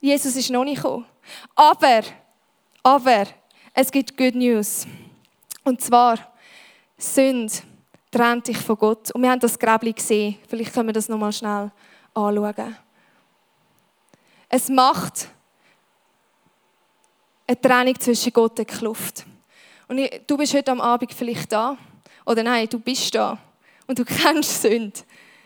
Jesus 0.00 0.34
ist 0.36 0.50
noch 0.50 0.64
nicht 0.64 0.82
gekommen. 0.82 1.04
Aber, 1.54 2.02
aber, 2.82 3.26
es 3.74 3.90
gibt 3.90 4.16
Good 4.16 4.34
News. 4.34 4.86
Und 5.64 5.80
zwar, 5.80 6.18
Sünde 6.98 7.52
trennt 8.10 8.48
dich 8.48 8.58
von 8.58 8.76
Gott. 8.76 9.10
Und 9.12 9.22
wir 9.22 9.30
haben 9.30 9.40
das 9.40 9.58
Gräbli 9.58 9.92
gesehen. 9.92 10.38
Vielleicht 10.48 10.72
können 10.72 10.88
wir 10.88 10.92
das 10.92 11.08
nochmal 11.08 11.32
schnell 11.32 11.70
anschauen. 12.14 12.76
Es 14.48 14.68
macht 14.68 15.28
eine 17.46 17.60
Trennung 17.60 17.98
zwischen 17.98 18.32
Gott 18.32 18.58
und 18.58 18.68
Kluft. 18.68 19.24
Und 19.88 20.00
du 20.26 20.36
bist 20.36 20.54
heute 20.54 20.72
am 20.72 20.80
Abend 20.80 21.12
vielleicht 21.12 21.50
da. 21.52 21.76
Oder 22.26 22.42
nein, 22.42 22.68
du 22.68 22.78
bist 22.78 23.14
da. 23.14 23.38
Und 23.86 23.98
du 23.98 24.04
kennst 24.22 24.62
Sünde. 24.62 25.00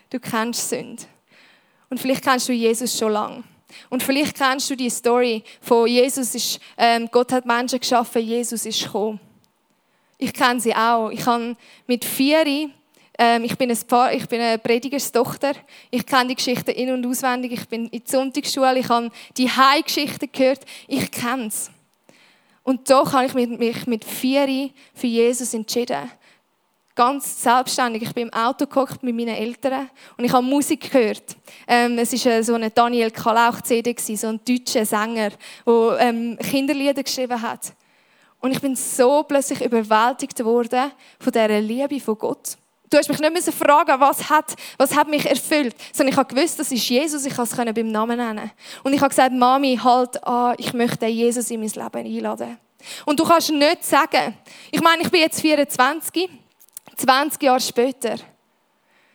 Du 0.09 0.19
kennst 0.19 0.69
Sünde. 0.69 1.03
Und 1.89 1.99
vielleicht 1.99 2.23
kennst 2.23 2.49
du 2.49 2.53
Jesus 2.53 2.97
schon 2.97 3.11
lange. 3.11 3.43
Und 3.89 4.03
vielleicht 4.03 4.37
kennst 4.37 4.69
du 4.69 4.75
die 4.75 4.89
Story 4.89 5.43
von 5.61 5.87
Jesus 5.87 6.35
ist, 6.35 6.59
ähm, 6.77 7.07
Gott 7.11 7.31
hat 7.31 7.45
Menschen 7.45 7.79
geschaffen, 7.79 8.21
Jesus 8.21 8.65
ist 8.65 8.83
gekommen. 8.83 9.19
Ich 10.17 10.33
kenne 10.33 10.59
sie 10.59 10.73
auch. 10.73 11.09
Ich 11.09 11.25
habe 11.25 11.55
mit 11.87 12.05
vier, 12.05 12.69
ähm, 13.17 13.43
ich, 13.43 13.57
bin 13.57 13.77
Paar, 13.87 14.13
ich 14.13 14.27
bin 14.27 14.41
eine 14.41 14.57
Predigerstochter. 14.57 15.53
Ich 15.91 16.05
kenne 16.05 16.29
die 16.29 16.35
Geschichten 16.35 16.71
in- 16.71 16.91
und 16.91 17.05
auswendig. 17.05 17.51
Ich 17.51 17.67
bin 17.67 17.87
in 17.87 18.03
der 18.03 18.11
Sonntagsschule. 18.11 18.79
Ich 18.79 18.89
habe 18.89 19.11
die 19.37 19.49
Heimgeschichten 19.49 20.29
gehört. 20.31 20.61
Ich 20.87 21.11
kenne 21.11 21.47
es. 21.47 21.69
Und 22.63 22.89
doch 22.89 23.13
habe 23.13 23.25
ich 23.25 23.33
mich 23.33 23.85
mit 23.85 24.03
vier 24.03 24.71
für 24.93 25.07
Jesus 25.07 25.53
entschieden. 25.53 26.09
Ganz 26.95 27.43
selbstständig. 27.43 28.03
Ich 28.03 28.13
bin 28.13 28.29
im 28.29 28.33
Auto 28.33 28.65
gehockt 28.65 29.03
mit 29.03 29.13
meinen 29.13 29.35
Eltern 29.35 29.89
und 30.17 30.23
ich 30.23 30.31
habe 30.31 30.45
Musik 30.45 30.89
gehört. 30.89 31.35
Ähm, 31.67 31.99
es 31.99 32.13
war 32.25 32.41
so 32.41 32.53
eine 32.53 32.71
Daniel 32.71 33.11
Kalauch-CD, 33.11 33.93
so 34.15 34.27
ein 34.27 34.39
deutscher 34.47 34.85
Sänger, 34.85 35.31
der 35.67 35.97
ähm, 35.99 36.37
Kinderlieder 36.37 37.03
geschrieben 37.03 37.41
hat. 37.41 37.73
Und 38.39 38.51
ich 38.51 38.61
bin 38.61 38.77
so 38.77 39.23
plötzlich 39.23 39.59
überwältigt 39.61 40.41
worden 40.45 40.91
von 41.19 41.33
dieser 41.33 41.59
Liebe 41.59 41.99
von 41.99 42.17
Gott. 42.17 42.55
Du 42.89 42.97
hast 42.97 43.09
mich 43.09 43.19
nicht 43.19 43.33
mehr 43.33 43.41
fragen, 43.41 43.99
was 43.99 44.29
hat, 44.29 44.53
was 44.77 44.95
hat 44.95 45.09
mich 45.09 45.25
erfüllt, 45.25 45.75
sondern 45.91 46.13
ich 46.13 46.17
habe 46.17 46.33
gewusst, 46.33 46.57
das 46.59 46.71
ist 46.71 46.87
Jesus, 46.87 47.25
ich 47.25 47.35
konnte 47.35 47.61
es 47.61 47.73
beim 47.73 47.91
Namen 47.91 48.17
nennen. 48.17 48.51
Und 48.83 48.93
ich 48.93 49.01
habe 49.01 49.09
gesagt, 49.09 49.33
Mami, 49.33 49.77
halt 49.83 50.23
an, 50.23 50.55
ich 50.57 50.71
möchte 50.73 51.07
Jesus 51.07 51.51
in 51.51 51.59
mein 51.59 51.69
Leben 51.69 52.15
einladen. 52.15 52.57
Und 53.03 53.19
du 53.19 53.25
kannst 53.25 53.51
nicht 53.51 53.83
sagen, 53.83 54.37
ich 54.71 54.81
meine, 54.81 55.01
ich 55.01 55.09
bin 55.09 55.19
jetzt 55.19 55.41
24, 55.41 56.29
20 56.95 57.41
Jahre 57.43 57.59
später. 57.59 58.15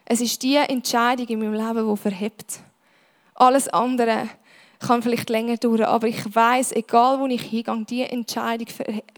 Es 0.04 0.20
ist 0.20 0.42
die 0.42 0.56
Entscheidung 0.56 1.26
in 1.26 1.38
meinem 1.38 1.54
Leben, 1.54 1.88
die 1.88 1.96
verhebt. 1.96 2.60
Alles 3.34 3.68
andere 3.68 4.28
kann 4.80 5.02
vielleicht 5.02 5.28
länger 5.28 5.56
dauern, 5.58 5.82
aber 5.82 6.08
ich 6.08 6.34
weiß, 6.34 6.72
egal 6.72 7.20
wo 7.20 7.26
ich 7.26 7.42
hingehe, 7.42 7.84
die 7.84 8.02
Entscheidung 8.02 8.66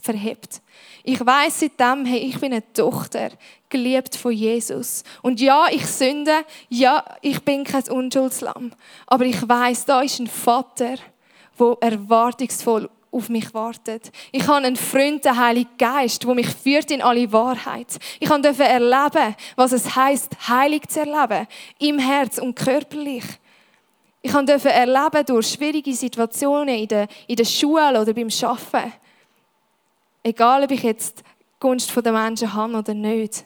verhebt. 0.02 0.60
Ich 1.04 1.24
weiß 1.24 1.60
seitdem, 1.60 2.04
hey, 2.04 2.18
ich 2.18 2.38
bin 2.38 2.52
eine 2.52 2.72
Tochter, 2.72 3.30
geliebt 3.68 4.16
von 4.16 4.32
Jesus. 4.32 5.04
Und 5.22 5.40
ja, 5.40 5.66
ich 5.70 5.86
sünde, 5.86 6.44
ja, 6.68 7.04
ich 7.20 7.40
bin 7.42 7.62
kein 7.62 7.88
Unschuldslamm, 7.88 8.72
aber 9.06 9.24
ich 9.24 9.48
weiß, 9.48 9.84
da 9.84 10.02
ist 10.02 10.18
ein 10.18 10.26
Vater, 10.26 10.96
der 11.58 11.76
erwartungsvoll 11.80 12.90
auf 13.12 13.28
mich 13.28 13.52
wartet. 13.52 14.10
Ich 14.32 14.46
habe 14.48 14.66
einen 14.66 14.74
Freund, 14.74 15.24
den 15.24 15.36
Heiligen 15.36 15.70
Geist, 15.78 16.24
der 16.24 16.34
mich 16.34 16.48
führt 16.48 16.90
in 16.90 17.02
alle 17.02 17.30
Wahrheit. 17.30 17.98
Ich 18.18 18.28
durfte 18.28 18.64
erleben, 18.64 19.36
was 19.54 19.72
es 19.72 19.94
heißt, 19.94 20.48
heilig 20.48 20.88
zu 20.88 21.00
erleben, 21.00 21.46
im 21.78 21.98
Herz 21.98 22.38
und 22.38 22.56
körperlich. 22.56 23.24
Ich 24.22 24.32
durfte 24.32 24.70
erleben 24.70 25.26
durch 25.26 25.48
schwierige 25.48 25.92
Situationen 25.92 26.74
in 26.74 26.88
der, 26.88 27.08
in 27.26 27.36
der 27.36 27.44
Schule 27.44 28.00
oder 28.00 28.14
beim 28.14 28.28
Arbeiten. 28.42 28.92
Egal, 30.22 30.64
ob 30.64 30.70
ich 30.70 30.82
jetzt 30.82 31.18
die 31.18 31.24
Gunst 31.60 31.94
der 31.94 32.12
Menschen 32.12 32.52
habe 32.52 32.76
oder 32.76 32.94
nicht. 32.94 33.44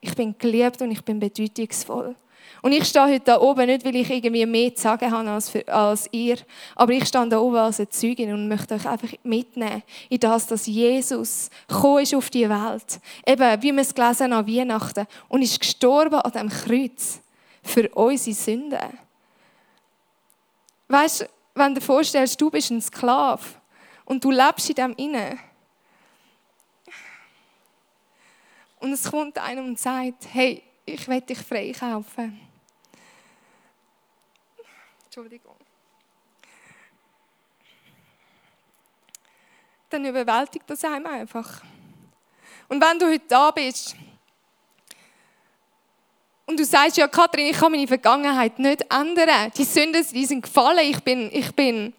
Ich 0.00 0.14
bin 0.14 0.34
geliebt 0.38 0.80
und 0.82 0.90
ich 0.90 1.02
bin 1.02 1.18
bedeutungsvoll. 1.18 2.14
Und 2.62 2.70
ich 2.70 2.84
stehe 2.84 3.06
heute 3.06 3.24
da 3.24 3.40
oben 3.40 3.66
nicht, 3.66 3.84
weil 3.84 3.96
ich 3.96 4.08
irgendwie 4.08 4.46
mehr 4.46 4.72
zu 4.72 4.82
sagen 4.82 5.10
habe 5.10 5.28
als, 5.28 5.50
für, 5.50 5.66
als 5.66 6.08
ihr, 6.12 6.38
aber 6.76 6.92
ich 6.92 7.06
stehe 7.08 7.28
da 7.28 7.38
oben 7.38 7.56
als 7.56 7.80
eine 7.80 7.88
Zeugin 7.88 8.32
und 8.32 8.46
möchte 8.46 8.74
euch 8.74 8.86
einfach 8.86 9.08
mitnehmen 9.24 9.82
in 10.08 10.20
das, 10.20 10.46
dass 10.46 10.66
Jesus 10.66 11.50
gekommen 11.66 12.04
ist 12.04 12.14
auf 12.14 12.30
die 12.30 12.48
Welt. 12.48 13.00
Eben, 13.26 13.62
wie 13.62 13.72
wir 13.72 13.82
es 13.82 13.92
gelesen 13.92 14.32
an 14.32 14.46
Weihnachten 14.46 15.08
und 15.28 15.42
ist 15.42 15.58
gestorben 15.58 16.20
an 16.20 16.30
dem 16.30 16.48
Kreuz 16.48 17.20
für 17.64 17.88
unsere 17.88 18.36
Sünden. 18.36 18.98
Weißt 20.86 21.22
du, 21.22 21.26
wenn 21.56 21.74
du 21.74 21.80
dir 21.80 21.86
vorstellst, 21.86 22.40
du 22.40 22.48
bist 22.48 22.70
ein 22.70 22.80
Sklave 22.80 23.42
und 24.04 24.22
du 24.22 24.30
lebst 24.30 24.68
in 24.68 24.76
dem 24.76 24.94
inne. 24.96 25.36
Und 28.78 28.92
es 28.92 29.10
kommt 29.10 29.36
einer 29.38 29.62
und 29.62 29.80
sagt, 29.80 30.28
hey, 30.32 30.62
ich 30.86 31.08
will 31.08 31.20
dich 31.22 31.38
freikaufen. 31.38 32.51
Entschuldigung. 35.14 35.56
Dann 39.90 40.06
überwältigt 40.06 40.64
das 40.66 40.82
einem 40.86 41.04
einfach. 41.04 41.60
Und 42.66 42.82
wenn 42.82 42.98
du 42.98 43.12
heute 43.12 43.26
da 43.28 43.50
bist 43.50 43.94
und 46.46 46.58
du 46.58 46.64
sagst, 46.64 46.96
ja, 46.96 47.08
Kathrin, 47.08 47.48
ich 47.48 47.58
kann 47.58 47.72
meine 47.72 47.86
Vergangenheit 47.86 48.58
nicht 48.58 48.86
ändern. 48.90 49.52
Die 49.54 49.64
Sünden, 49.64 50.02
die 50.14 50.24
sind 50.24 50.44
gefallen. 50.44 50.90
Ich 50.90 51.02
bin, 51.02 51.28
ich 51.30 51.54
bin, 51.54 51.92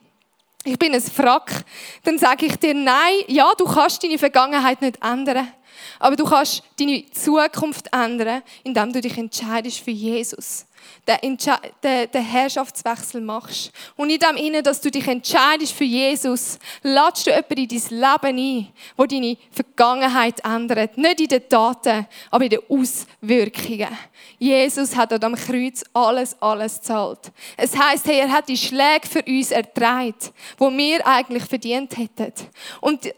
ich 0.63 0.79
bin 0.79 0.95
ein 0.95 1.01
Frack. 1.01 1.65
Dann 2.03 2.17
sage 2.17 2.47
ich 2.47 2.55
dir, 2.55 2.73
nein, 2.73 3.25
ja, 3.27 3.53
du 3.55 3.65
kannst 3.65 4.03
deine 4.03 4.17
Vergangenheit 4.17 4.81
nicht 4.81 4.97
ändern. 5.03 5.53
Aber 5.99 6.15
du 6.15 6.25
kannst 6.25 6.63
deine 6.79 7.05
Zukunft 7.11 7.93
ändern, 7.93 8.41
indem 8.63 8.91
du 8.91 9.01
dich 9.01 9.15
entscheidest 9.19 9.81
für 9.81 9.91
Jesus 9.91 10.65
den, 11.07 11.37
den, 11.83 12.11
den 12.11 12.23
Herrschaftswechsel 12.23 13.21
machst. 13.21 13.71
Und 13.95 14.09
in 14.09 14.19
dem 14.19 14.37
Innen, 14.37 14.63
dass 14.63 14.81
du 14.81 14.89
dich 14.89 15.07
entscheidest 15.07 15.73
für 15.73 15.83
Jesus, 15.83 16.59
ladst 16.81 17.27
du 17.27 17.31
jemanden 17.31 17.57
in 17.57 17.67
dein 17.67 17.99
Leben 17.99 18.37
ein, 18.37 18.67
wo 18.95 19.05
deine 19.05 19.37
Vergangenheit 19.51 20.43
ändert. 20.45 20.97
Nicht 20.97 21.21
in 21.21 21.27
den 21.27 21.49
Taten, 21.49 22.07
aber 22.31 22.43
in 22.43 22.49
den 22.49 22.61
Auswirkungen. 22.69 23.97
Jesus 24.39 24.95
hat 24.95 25.13
an 25.13 25.23
am 25.23 25.35
Kreuz 25.35 25.83
alles, 25.93 26.35
alles 26.41 26.81
zahlt. 26.81 27.31
Es 27.57 27.77
heißt, 27.77 28.07
hey, 28.07 28.19
er 28.19 28.31
hat 28.31 28.49
die 28.49 28.57
Schläge 28.57 29.07
für 29.09 29.23
uns 29.23 29.51
ertragen, 29.51 30.15
wo 30.57 30.71
wir 30.71 31.05
eigentlich 31.05 31.43
verdient 31.43 31.97
hätten. 31.97 32.33
Und 32.81 33.13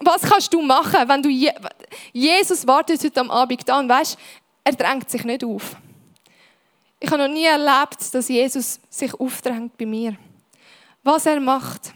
was 0.00 0.22
kannst 0.22 0.52
du 0.52 0.60
machen, 0.62 1.08
wenn 1.08 1.22
du 1.22 1.28
Je 1.28 1.52
Jesus 2.12 2.66
wartet 2.66 3.02
heute 3.02 3.20
am 3.20 3.30
Abend 3.30 3.68
und 3.70 3.88
weißt, 3.88 4.18
er 4.64 4.72
drängt 4.72 5.10
sich 5.10 5.24
nicht 5.24 5.44
auf. 5.44 5.76
Ich 7.04 7.10
habe 7.10 7.26
noch 7.26 7.34
nie 7.34 7.46
erlebt, 7.46 8.14
dass 8.14 8.28
Jesus 8.28 8.78
sich 8.88 9.12
aufdrängt 9.12 9.76
bei 9.76 9.84
mir. 9.84 10.16
Was 11.02 11.26
er 11.26 11.40
macht, 11.40 11.92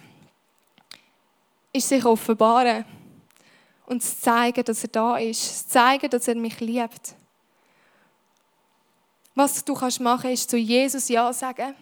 ist 1.72 1.88
sich 1.88 2.04
offenbaren 2.04 2.84
und 3.86 4.02
zu 4.02 4.20
zeigen, 4.20 4.64
dass 4.64 4.82
er 4.82 4.88
da 4.88 5.16
ist, 5.16 5.60
zu 5.60 5.68
zeigen, 5.68 6.10
dass 6.10 6.26
er 6.26 6.34
mich 6.34 6.58
liebt. 6.58 7.14
Was 9.36 9.64
du 9.64 9.74
kannst 9.74 10.00
machen, 10.00 10.32
ist 10.32 10.50
zu 10.50 10.56
Jesus 10.56 11.08
Ja 11.08 11.32
sagen. 11.32 11.76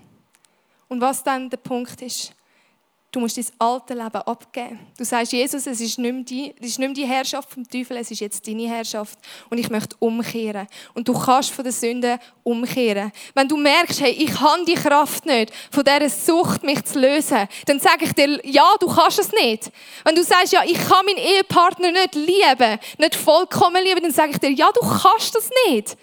Und 0.88 1.00
was 1.00 1.22
dann 1.22 1.48
der 1.48 1.56
Punkt 1.56 2.02
ist, 2.02 2.34
Du 3.14 3.20
musst 3.20 3.37
dein 3.37 3.46
alte 3.61 3.94
Leben 3.94 4.22
abgeben. 4.22 4.81
Du 4.98 5.05
sagst, 5.05 5.33
Jesus, 5.33 5.68
es 5.68 5.81
ist, 5.81 6.00
nicht 6.00 6.12
mehr 6.12 6.24
die, 6.24 6.53
ist 6.59 6.81
nicht 6.81 6.96
die 6.96 7.07
Herrschaft 7.07 7.48
vom 7.48 7.62
Teufel, 7.62 7.96
es 7.98 8.11
ist 8.11 8.18
jetzt 8.18 8.44
deine 8.44 8.68
Herrschaft. 8.68 9.16
Und 9.48 9.59
ich 9.59 9.70
möchte 9.70 9.94
umkehren. 10.00 10.66
Und 10.94 11.07
du 11.07 11.12
kannst 11.16 11.53
von 11.53 11.62
der 11.62 11.72
Sünde 11.72 12.18
umkehren. 12.42 13.12
Wenn 13.33 13.46
du 13.46 13.57
merkst, 13.57 14.00
hey, 14.00 14.11
ich 14.11 14.40
habe 14.40 14.64
die 14.64 14.74
Kraft 14.74 15.27
nicht, 15.27 15.53
von 15.70 15.85
dieser 15.85 16.09
Sucht 16.09 16.64
mich 16.64 16.83
zu 16.83 16.98
lösen, 16.98 17.46
dann 17.66 17.79
sage 17.79 18.07
ich 18.07 18.14
dir, 18.14 18.40
ja, 18.44 18.74
du 18.81 18.88
kannst 18.88 19.20
es 19.20 19.31
nicht. 19.31 19.70
Wenn 20.03 20.16
du 20.16 20.24
sagst, 20.24 20.53
ja, 20.53 20.62
ich 20.64 20.79
kann 20.88 21.07
meinen 21.07 21.18
Ehepartner 21.18 21.92
nicht 21.92 22.16
lieben, 22.16 22.81
nicht 22.98 23.14
vollkommen 23.14 23.81
lieben, 23.85 24.03
dann 24.03 24.11
sage 24.11 24.33
ich 24.33 24.38
dir, 24.38 24.50
ja, 24.50 24.72
du 24.72 24.81
kannst 24.81 25.37
das 25.37 25.48
nicht. 25.68 25.96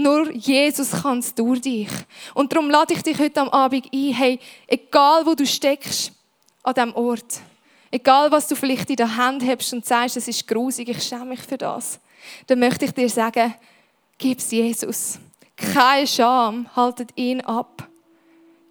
Nur 0.00 0.30
Jesus 0.32 0.92
kann 1.02 1.18
es 1.18 1.34
durch 1.34 1.60
dich. 1.60 1.90
Und 2.32 2.50
darum 2.50 2.70
lade 2.70 2.94
ich 2.94 3.02
dich 3.02 3.18
heute 3.18 3.42
am 3.42 3.50
Abend 3.50 3.86
ein, 3.92 4.14
hey, 4.14 4.40
egal 4.66 5.26
wo 5.26 5.34
du 5.34 5.44
steckst, 5.44 6.12
an 6.62 6.74
diesem 6.74 6.94
Ort, 6.94 7.40
egal 7.90 8.32
was 8.32 8.48
du 8.48 8.56
vielleicht 8.56 8.88
in 8.88 8.96
der 8.96 9.14
Hand 9.14 9.46
hast 9.46 9.74
und 9.74 9.84
sagst, 9.84 10.16
es 10.16 10.26
ist 10.26 10.48
grusig, 10.48 10.88
ich 10.88 11.02
schäme 11.02 11.26
mich 11.26 11.40
für 11.40 11.58
das, 11.58 12.00
dann 12.46 12.60
möchte 12.60 12.86
ich 12.86 12.92
dir 12.92 13.10
sagen, 13.10 13.54
gib 14.16 14.38
es 14.38 14.50
Jesus. 14.50 15.18
Keine 15.54 16.06
Scham 16.06 16.74
haltet 16.74 17.10
ihn 17.16 17.42
ab, 17.42 17.86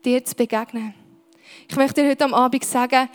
dir 0.04 0.26
zu 0.26 0.34
begegnen. 0.34 0.96
Ich 1.68 1.76
möchte 1.76 2.02
dir 2.02 2.10
heute 2.10 2.26
am 2.26 2.34
Abend 2.34 2.66
sagen, 2.66 3.08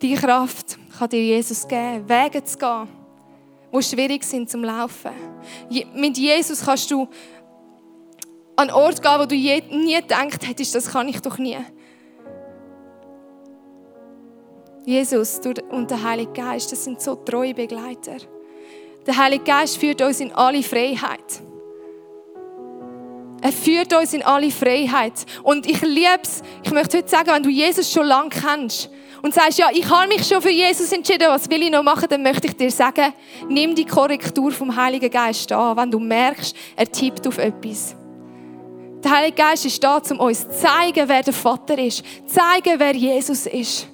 die 0.00 0.14
Kraft 0.14 0.76
kann 0.98 1.10
dir 1.10 1.22
Jesus 1.22 1.68
geben, 1.68 2.08
Wege 2.08 2.42
zu 2.42 2.58
gehen 2.58 3.01
die 3.72 3.82
schwierig 3.82 4.24
sind 4.24 4.50
zum 4.50 4.64
Laufen. 4.64 5.12
Mit 5.94 6.18
Jesus 6.18 6.64
kannst 6.64 6.90
du 6.90 7.08
an 8.54 8.68
einen 8.68 8.70
Ort 8.70 9.02
gehen, 9.02 9.18
wo 9.18 9.26
du 9.26 9.34
nie 9.34 9.96
gedacht 9.96 10.46
hättest, 10.46 10.74
das 10.74 10.90
kann 10.90 11.08
ich 11.08 11.20
doch 11.20 11.38
nie. 11.38 11.58
Jesus 14.84 15.40
und 15.70 15.90
der 15.90 16.02
Heilige 16.02 16.32
Geist, 16.32 16.72
das 16.72 16.84
sind 16.84 17.00
so 17.00 17.14
treue 17.14 17.54
Begleiter. 17.54 18.16
Der 19.06 19.16
Heilige 19.16 19.44
Geist 19.44 19.78
führt 19.78 20.02
uns 20.02 20.20
in 20.20 20.32
alle 20.32 20.62
Freiheit. 20.62 21.42
Er 23.40 23.52
führt 23.52 23.92
uns 23.92 24.12
in 24.12 24.22
alle 24.22 24.50
Freiheit. 24.50 25.24
Und 25.42 25.66
ich 25.66 25.80
liebe 25.82 26.20
es, 26.22 26.42
ich 26.62 26.70
möchte 26.70 26.98
heute 26.98 27.08
sagen, 27.08 27.30
wenn 27.32 27.42
du 27.42 27.48
Jesus 27.48 27.90
schon 27.90 28.06
lange 28.06 28.30
kennst 28.30 28.90
und 29.22 29.32
sagst, 29.32 29.58
ja, 29.58 29.68
ich 29.72 29.88
habe 29.88 30.08
mich 30.08 30.26
schon 30.26 30.42
für 30.42 30.50
Jesus 30.50 30.92
entschieden, 30.92 31.28
was 31.28 31.48
will 31.48 31.62
ich 31.62 31.70
noch 31.70 31.82
machen, 31.82 32.06
dann 32.10 32.22
möchte 32.22 32.48
ich 32.48 32.56
dir 32.56 32.70
sagen, 32.70 33.12
nimm 33.48 33.74
die 33.74 33.84
Korrektur 33.84 34.50
vom 34.50 34.74
Heiligen 34.74 35.10
Geist 35.10 35.50
an, 35.52 35.76
wenn 35.76 35.90
du 35.90 36.00
merkst, 36.00 36.56
er 36.76 36.90
tippt 36.90 37.26
auf 37.26 37.38
etwas. 37.38 37.94
Der 39.02 39.10
Heilige 39.10 39.36
Geist 39.36 39.64
ist 39.64 39.82
da, 39.82 40.00
um 40.10 40.20
uns 40.20 40.40
zu 40.42 40.50
zeigen, 40.50 41.08
wer 41.08 41.22
der 41.22 41.32
Vater 41.32 41.78
ist, 41.78 42.04
zeigen, 42.26 42.78
wer 42.78 42.94
Jesus 42.94 43.46
ist. 43.46 43.88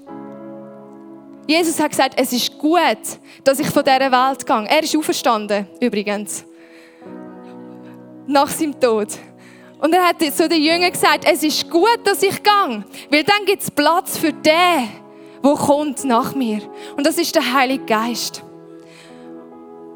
Jesus 1.46 1.80
hat 1.80 1.90
gesagt, 1.90 2.14
es 2.20 2.32
ist 2.32 2.58
gut, 2.58 2.98
dass 3.42 3.58
ich 3.58 3.68
von 3.68 3.82
dieser 3.82 4.12
Welt 4.12 4.46
gehe. 4.46 4.66
Er 4.68 4.82
ist 4.82 4.94
auferstanden, 4.94 5.66
übrigens. 5.80 6.44
Nach 8.26 8.48
seinem 8.48 8.78
Tod. 8.78 9.08
Und 9.78 9.94
er 9.94 10.08
hat 10.08 10.20
zu 10.20 10.46
den 10.46 10.62
Jüngern 10.62 10.92
gesagt, 10.92 11.24
es 11.24 11.42
ist 11.42 11.70
gut, 11.70 12.00
dass 12.04 12.22
ich 12.22 12.42
gehe, 12.42 12.84
weil 13.10 13.24
dann 13.24 13.46
gibt 13.46 13.62
es 13.62 13.70
Platz 13.70 14.18
für 14.18 14.32
den, 14.32 14.88
der 15.42 15.54
kommt 15.54 16.04
nach 16.04 16.34
mir. 16.34 16.60
Und 16.96 17.06
das 17.06 17.18
ist 17.18 17.34
der 17.34 17.52
Heilige 17.52 17.84
Geist. 17.84 18.42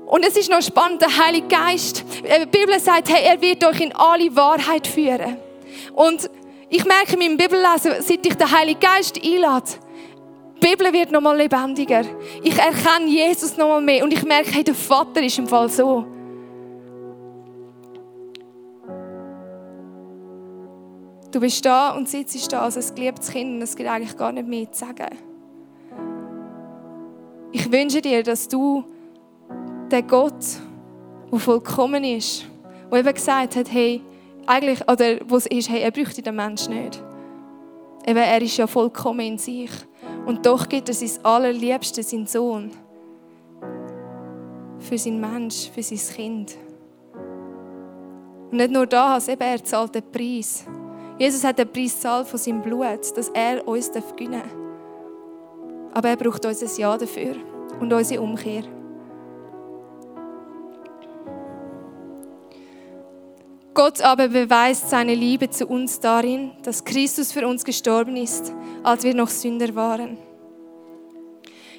Und 0.06 0.26
es 0.26 0.36
ist 0.36 0.50
noch 0.50 0.60
spannend, 0.60 1.00
der 1.00 1.16
Heilige 1.16 1.48
Geist, 1.48 2.04
äh, 2.22 2.40
die 2.40 2.58
Bibel 2.58 2.78
sagt, 2.78 3.08
hey, 3.08 3.24
er 3.24 3.40
wird 3.40 3.64
euch 3.64 3.80
in 3.80 3.92
alle 3.94 4.34
Wahrheit 4.36 4.86
führen. 4.86 5.38
Und 5.94 6.28
ich 6.68 6.84
merke 6.84 7.14
in 7.14 7.18
meinem 7.18 7.36
Bibellesen, 7.36 7.92
seit 8.00 8.26
ich 8.26 8.34
den 8.34 8.50
Heiligen 8.50 8.80
Geist 8.80 9.18
einlade, 9.24 9.70
die 10.62 10.68
Bibel 10.68 10.92
wird 10.92 11.10
noch 11.10 11.20
mal 11.20 11.36
lebendiger. 11.36 12.02
Ich 12.42 12.58
erkenne 12.58 13.06
Jesus 13.06 13.56
noch 13.56 13.68
mal 13.68 13.80
mehr 13.80 14.04
und 14.04 14.12
ich 14.12 14.22
merke, 14.22 14.50
hey, 14.52 14.62
der 14.62 14.74
Vater 14.74 15.22
ist 15.22 15.38
im 15.38 15.46
Fall 15.46 15.68
so. 15.68 16.04
Du 21.32 21.40
bist 21.40 21.64
da 21.64 21.90
und 21.96 22.08
sitzt 22.08 22.52
da 22.52 22.60
als 22.60 22.76
ein 22.76 22.94
geliebtes 22.94 23.30
Kind 23.30 23.54
und 23.54 23.62
es 23.62 23.74
gibt 23.74 23.88
eigentlich 23.88 24.16
gar 24.16 24.30
nicht 24.30 24.46
mehr 24.46 24.70
zu 24.70 24.80
sagen. 24.80 25.31
Ich 27.52 27.70
wünsche 27.70 28.00
dir, 28.00 28.22
dass 28.22 28.48
du 28.48 28.82
den 29.90 30.06
Gott, 30.06 30.44
der 31.30 31.38
vollkommen 31.38 32.02
ist, 32.02 32.46
der 32.90 33.00
eben 33.00 33.14
gesagt 33.14 33.56
hat, 33.56 33.70
hey, 33.70 34.00
eigentlich, 34.46 34.80
oder 34.88 35.18
wo 35.28 35.36
es 35.36 35.46
ist, 35.46 35.68
hey, 35.68 35.82
er 35.82 35.90
bräuchte 35.90 36.22
den 36.22 36.34
Menschen 36.34 36.82
nicht. 36.82 37.02
Eben, 38.06 38.18
er 38.18 38.40
ist 38.40 38.56
ja 38.56 38.66
vollkommen 38.66 39.20
in 39.20 39.38
sich. 39.38 39.70
Und 40.24 40.46
doch 40.46 40.66
gibt 40.66 40.88
er 40.88 40.94
sein 40.94 41.24
allerliebste, 41.24 42.02
seinen 42.02 42.26
Sohn. 42.26 42.70
Für 44.78 44.96
seinen 44.96 45.20
Mensch, 45.20 45.70
für 45.70 45.82
sein 45.82 46.16
Kind. 46.16 46.56
Und 48.50 48.56
nicht 48.56 48.70
nur 48.70 48.86
das, 48.86 49.28
eben, 49.28 49.42
er 49.42 49.62
zahlt 49.62 49.94
den 49.94 50.10
Preis. 50.10 50.64
Jesus 51.18 51.44
hat 51.44 51.58
den 51.58 51.70
Preis 51.70 51.94
gezahlt 51.94 52.26
von 52.26 52.38
seinem 52.38 52.62
Blut, 52.62 53.16
dass 53.16 53.28
er 53.28 53.66
uns 53.68 53.92
gewinnen 53.92 54.32
darf. 54.40 54.62
Aber 55.92 56.08
er 56.08 56.16
braucht 56.16 56.44
unser 56.44 56.66
Ja 56.78 56.96
dafür 56.96 57.36
und 57.80 57.92
unsere 57.92 58.20
Umkehr. 58.20 58.64
Gott 63.74 64.02
aber 64.02 64.28
beweist 64.28 64.90
seine 64.90 65.14
Liebe 65.14 65.48
zu 65.48 65.66
uns 65.66 65.98
darin, 65.98 66.52
dass 66.62 66.84
Christus 66.84 67.32
für 67.32 67.46
uns 67.46 67.64
gestorben 67.64 68.16
ist, 68.16 68.52
als 68.82 69.02
wir 69.02 69.14
noch 69.14 69.28
Sünder 69.28 69.74
waren. 69.74 70.18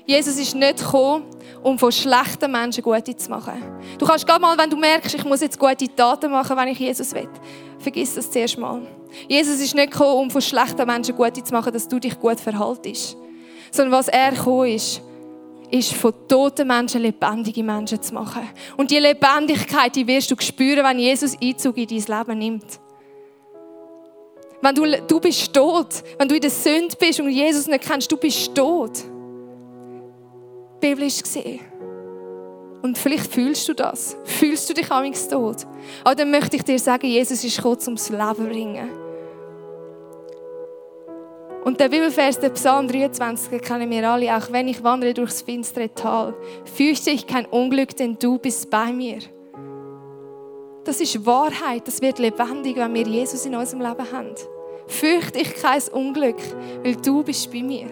Jesus 0.05 0.37
ist 0.37 0.55
nicht 0.55 0.79
gekommen, 0.79 1.23
um 1.61 1.79
von 1.79 1.91
schlechten 1.91 2.51
Menschen 2.51 2.83
gute 2.83 3.15
zu 3.15 3.29
machen. 3.29 3.53
Du 3.97 4.05
kannst 4.05 4.27
gerade 4.27 4.41
mal, 4.41 4.57
wenn 4.57 4.69
du 4.69 4.75
merkst, 4.75 5.15
ich 5.15 5.23
muss 5.23 5.41
jetzt 5.41 5.57
gute 5.57 5.87
Taten 5.95 6.29
machen, 6.31 6.57
wenn 6.57 6.67
ich 6.69 6.79
Jesus 6.79 7.13
will, 7.13 7.29
vergiss 7.79 8.15
das 8.15 8.29
zuerst 8.29 8.57
mal. 8.57 8.81
Jesus 9.29 9.61
ist 9.61 9.75
nicht 9.75 9.91
gekommen, 9.91 10.23
um 10.23 10.31
von 10.31 10.41
schlechten 10.41 10.85
Menschen 10.85 11.15
gute 11.15 11.43
zu 11.43 11.53
machen, 11.53 11.71
dass 11.71 11.87
du 11.87 11.99
dich 11.99 12.19
gut 12.19 12.39
verhaltest. 12.39 13.15
Sondern 13.73 13.91
was 13.91 14.07
er 14.07 14.31
gekommen 14.31 14.69
ist, 14.69 15.01
ist 15.71 15.93
von 15.93 16.13
toten 16.27 16.67
Menschen 16.67 17.01
lebendige 17.01 17.63
Menschen 17.63 17.99
zu 17.99 18.13
machen. 18.13 18.47
Und 18.77 18.91
die 18.91 18.99
Lebendigkeit, 18.99 19.95
die 19.95 20.05
wirst 20.05 20.29
du 20.29 20.35
spüren, 20.39 20.85
wenn 20.85 20.99
Jesus 20.99 21.35
Einzug 21.41 21.77
in 21.77 21.87
dein 21.87 22.19
Leben 22.19 22.37
nimmt. 22.37 22.79
Wenn 24.61 24.75
du, 24.75 24.85
du 25.07 25.19
bist 25.19 25.51
tot, 25.51 26.03
wenn 26.19 26.27
du 26.27 26.35
in 26.35 26.41
der 26.41 26.51
Sünde 26.51 26.95
bist 26.97 27.19
und 27.19 27.29
Jesus 27.29 27.65
nicht 27.65 27.83
kennst, 27.83 28.11
du 28.11 28.17
bist 28.17 28.53
tot 28.53 29.03
biblisch 30.79 31.23
gesehen. 31.23 31.61
Und 32.83 32.97
vielleicht 32.97 33.31
fühlst 33.31 33.67
du 33.69 33.73
das. 33.73 34.15
Fühlst 34.25 34.69
du 34.69 34.73
dich 34.73 34.91
amigs 34.91 35.27
tot. 35.29 35.65
Aber 36.03 36.13
dann 36.13 36.29
möchte 36.29 36.57
ich 36.57 36.63
dir 36.63 36.77
sagen, 36.77 37.07
Jesus 37.07 37.41
ist 37.43 37.55
gekommen, 37.55 37.79
um 37.87 37.95
das 37.95 38.09
Leben 38.09 38.49
bringen. 38.49 39.02
Und 41.63 41.79
der 41.79 41.87
Bibelvers, 41.87 42.39
der 42.39 42.49
Psalm 42.49 42.89
23, 42.89 43.61
kennen 43.61 43.89
wir 43.89 44.09
alle. 44.09 44.35
Auch 44.35 44.51
wenn 44.51 44.67
ich 44.67 44.83
wandere 44.83 45.13
durchs 45.13 45.41
finstere 45.41 45.93
Tal, 45.93 46.33
fürchte 46.65 47.11
ich 47.11 47.25
kein 47.25 47.45
Unglück, 47.45 47.95
denn 47.95 48.17
du 48.19 48.37
bist 48.37 48.69
bei 48.69 48.91
mir. 48.91 49.19
Das 50.83 50.99
ist 50.99 51.25
Wahrheit. 51.25 51.87
Das 51.87 52.01
wird 52.01 52.19
lebendig, 52.19 52.75
wenn 52.75 52.93
wir 52.93 53.07
Jesus 53.07 53.45
in 53.45 53.55
unserem 53.55 53.81
Leben 53.81 54.11
haben. 54.11 54.35
Fürchte 54.87 55.39
ich 55.39 55.55
kein 55.55 55.81
Unglück, 55.93 56.35
weil 56.83 56.97
du 56.97 57.23
bist 57.23 57.49
bei 57.49 57.63
mir. 57.63 57.87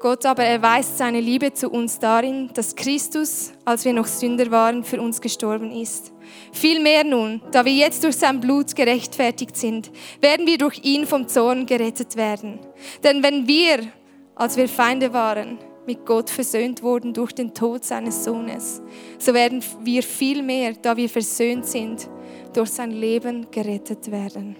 Gott 0.00 0.26
aber 0.26 0.42
erweist 0.42 0.98
seine 0.98 1.20
Liebe 1.20 1.52
zu 1.52 1.70
uns 1.70 2.00
darin, 2.00 2.50
dass 2.54 2.74
Christus, 2.74 3.52
als 3.64 3.84
wir 3.84 3.92
noch 3.92 4.08
Sünder 4.08 4.50
waren, 4.50 4.82
für 4.82 5.00
uns 5.00 5.20
gestorben 5.20 5.70
ist. 5.70 6.12
Vielmehr 6.52 7.04
nun, 7.04 7.40
da 7.50 7.64
wir 7.64 7.72
jetzt 7.72 8.04
durch 8.04 8.16
sein 8.16 8.40
Blut 8.40 8.74
gerechtfertigt 8.74 9.56
sind, 9.56 9.90
werden 10.20 10.46
wir 10.46 10.58
durch 10.58 10.80
ihn 10.84 11.06
vom 11.06 11.28
Zorn 11.28 11.66
gerettet 11.66 12.16
werden. 12.16 12.58
Denn 13.02 13.22
wenn 13.22 13.46
wir, 13.46 13.80
als 14.34 14.56
wir 14.56 14.68
Feinde 14.68 15.12
waren, 15.12 15.58
mit 15.86 16.06
Gott 16.06 16.30
versöhnt 16.30 16.82
wurden 16.82 17.12
durch 17.12 17.32
den 17.32 17.54
Tod 17.54 17.84
seines 17.84 18.24
Sohnes, 18.24 18.82
so 19.18 19.34
werden 19.34 19.62
wir 19.82 20.02
vielmehr, 20.02 20.74
da 20.80 20.96
wir 20.96 21.08
versöhnt 21.08 21.66
sind, 21.66 22.08
durch 22.52 22.70
sein 22.70 22.90
Leben 22.90 23.50
gerettet 23.50 24.10
werden. 24.10 24.56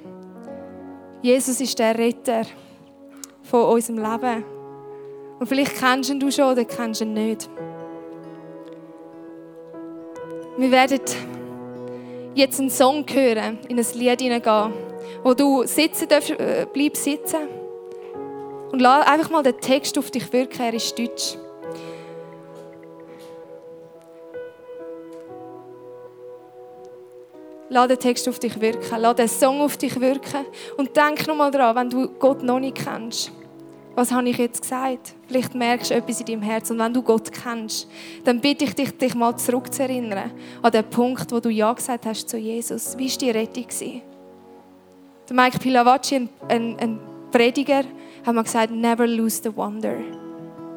Jesus 1.23 1.61
ist 1.61 1.79
der 1.79 1.97
Retter 1.97 2.43
von 3.43 3.65
unserem 3.65 3.99
Leben. 3.99 4.45
Und 5.39 5.47
vielleicht 5.47 5.77
kennst 5.77 6.11
du 6.11 6.15
ihn 6.15 6.33
schon 6.33 6.53
oder 6.53 6.65
kennst 6.65 7.01
ihn 7.01 7.13
nicht. 7.13 7.49
Wir 10.59 10.71
werden 10.71 11.01
jetzt 12.35 12.61
einen 12.61 12.71
Song 12.71 13.05
hören, 13.13 13.59
in 13.69 13.79
ein 13.79 13.87
Lied 13.95 14.21
hineingehen, 14.21 14.73
wo 15.23 15.35
du 15.35 15.65
sitzen 15.67 16.09
darfst, 16.09 16.31
äh, 16.31 16.67
bleib 16.73 16.97
sitzen. 16.97 17.49
Und 18.71 18.81
lass 18.81 19.07
einfach 19.07 19.31
mal 19.31 19.43
den 19.43 19.59
Text 19.61 19.99
auf 19.99 20.11
dich 20.11 20.33
wirken, 20.33 20.63
er 20.63 20.75
ist 20.75 20.99
Deutsch. 20.99 21.37
Lass 27.69 27.89
den 27.89 27.99
Text 27.99 28.29
auf 28.29 28.39
dich 28.39 28.61
wirken, 28.61 28.97
lass 28.99 29.17
den 29.17 29.29
Song 29.29 29.61
auf 29.61 29.77
dich 29.77 29.99
wirken. 30.01 30.47
Und 30.77 30.97
denk 30.97 31.27
nochmal 31.27 31.51
daran, 31.51 31.77
wenn 31.77 31.91
du 31.91 32.09
Gott 32.19 32.43
noch 32.43 32.61
nicht 32.61 32.77
kennst 32.77 33.33
was 33.95 34.11
habe 34.11 34.29
ich 34.29 34.39
jetzt 34.39 34.63
gesagt? 34.63 35.15
Vielleicht 35.29 35.55
merkst 35.55 35.91
du 35.91 35.95
etwas 35.95 36.21
in 36.21 36.27
deinem 36.27 36.43
Herz. 36.43 36.71
Und 36.71 36.79
wenn 36.79 36.95
du 36.95 37.03
Gott 37.03 37.31
kennst, 37.31 37.89
dann 38.25 38.41
bitte 38.41 38.65
ich 38.65 38.75
dich, 38.75 38.97
dich 38.97 39.15
mal 39.15 39.37
zurückzuerinnern 39.37 40.31
an 40.63 40.73
den 40.73 40.85
Punkt, 40.85 41.31
wo 41.31 41.41
du 41.41 41.51
Ja 41.51 41.73
gesagt 41.73 42.07
hast 42.07 42.29
zu 42.29 42.39
Jesus. 42.39 42.97
Wie 42.97 43.11
war 43.11 43.19
die 43.19 43.31
Rettung? 43.31 43.67
Der 45.29 45.37
Mike 45.37 45.59
Pilavacci, 45.59 46.17
ein, 46.17 46.29
ein, 46.49 46.79
ein 46.79 46.99
Prediger, 47.31 47.85
hat 48.25 48.35
mal 48.35 48.43
gesagt, 48.43 48.73
never 48.73 49.07
lose 49.07 49.41
the 49.43 49.55
wonder 49.55 49.97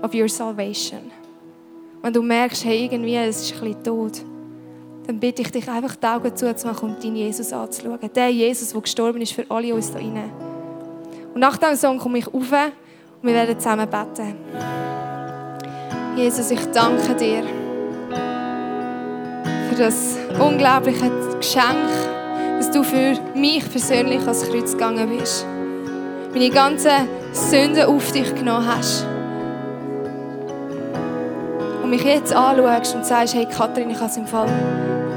of 0.02 0.14
your 0.14 0.30
salvation. 0.30 1.12
Wenn 2.02 2.14
du 2.14 2.22
merkst, 2.22 2.66
hey, 2.66 2.86
irgendwie, 2.86 3.16
es 3.16 3.42
ist 3.42 3.54
ein 3.54 3.60
bisschen 3.62 3.84
tot, 3.84 4.22
dann 5.08 5.20
bitte 5.20 5.42
ich 5.42 5.52
dich 5.52 5.68
einfach 5.70 5.96
die 5.96 6.06
Augen 6.06 6.36
zuzumachen 6.36 6.90
und 6.90 7.04
deinen 7.04 7.16
Jesus 7.16 7.54
anzuschauen. 7.54 8.00
Der 8.16 8.30
Jesus, 8.30 8.72
der 8.72 8.82
gestorben 8.82 9.22
ist 9.22 9.34
für 9.34 9.46
alle 9.50 9.74
uns 9.74 9.90
hier 9.90 10.00
drinnen. 10.00 10.32
Und 11.34 11.40
nach 11.40 11.58
diesem 11.58 11.76
Song 11.76 11.98
komme 11.98 12.20
ich 12.20 12.34
rauf 12.34 12.52
wir 13.26 13.34
werden 13.34 13.60
zusammen 13.60 13.90
beten. 13.90 14.36
Jesus, 16.16 16.52
ich 16.52 16.64
danke 16.72 17.16
dir 17.16 17.44
für 19.70 19.76
das 19.76 20.18
unglaubliche 20.40 21.12
Geschenk, 21.38 21.90
dass 22.58 22.70
du 22.70 22.84
für 22.84 23.16
mich 23.34 23.70
persönlich 23.70 24.22
ans 24.22 24.48
Kreuz 24.48 24.74
gegangen 24.74 25.18
bist. 25.18 25.46
Meine 26.34 26.50
ganzen 26.52 27.10
Sünden 27.34 27.86
auf 27.86 28.12
dich 28.12 28.34
genommen 28.36 28.68
hast. 28.68 29.08
Und 31.84 31.90
mich 31.90 32.04
jetzt 32.04 32.34
anschaust 32.34 32.96
und 32.96 33.06
sagst, 33.06 33.34
hey 33.34 33.46
Kathrin, 33.46 33.90
ich 33.90 33.98
habe 33.98 34.10
es 34.10 34.18
im 34.18 34.28
Fall 34.28 34.48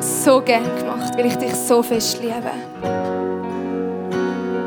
so 0.01 0.41
gern 0.41 0.65
gemacht, 0.79 1.13
weil 1.17 1.27
ich 1.27 1.37
dich 1.37 1.55
so 1.55 1.83
fest 1.83 2.21
liebe. 2.23 2.98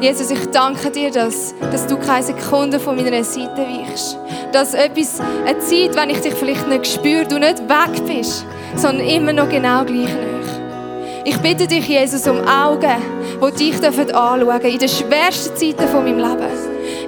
Jesus, 0.01 0.31
ich 0.31 0.47
danke 0.47 0.89
dir, 0.89 1.11
dass, 1.11 1.53
dass 1.71 1.85
du 1.85 1.95
keine 1.95 2.23
Sekunde 2.23 2.79
von 2.79 2.95
meiner 2.95 3.23
Seite 3.23 3.57
weichst. 3.61 4.17
Dass 4.51 4.73
etwas, 4.73 5.21
eine 5.45 5.59
Zeit, 5.59 5.95
wenn 5.95 6.09
ich 6.09 6.19
dich 6.21 6.33
vielleicht 6.33 6.67
nicht 6.67 6.87
spüre, 6.87 7.23
du 7.23 7.37
nicht 7.37 7.59
weg 7.69 8.03
bist, 8.07 8.43
sondern 8.75 9.05
immer 9.05 9.31
noch 9.31 9.47
genau 9.47 9.85
gleich 9.85 10.09
nah. 10.09 10.31
Ich 11.23 11.37
bitte 11.37 11.67
dich, 11.67 11.87
Jesus, 11.87 12.27
um 12.27 12.39
Augen, 12.47 12.95
die 13.47 13.51
dich 13.55 13.75
anschauen 13.85 14.39
dürfen 14.39 14.65
in 14.65 14.79
den 14.79 14.89
schwersten 14.89 15.55
Zeiten 15.55 15.87
von 15.87 16.03
meinem 16.03 16.17
Leben. 16.17 16.51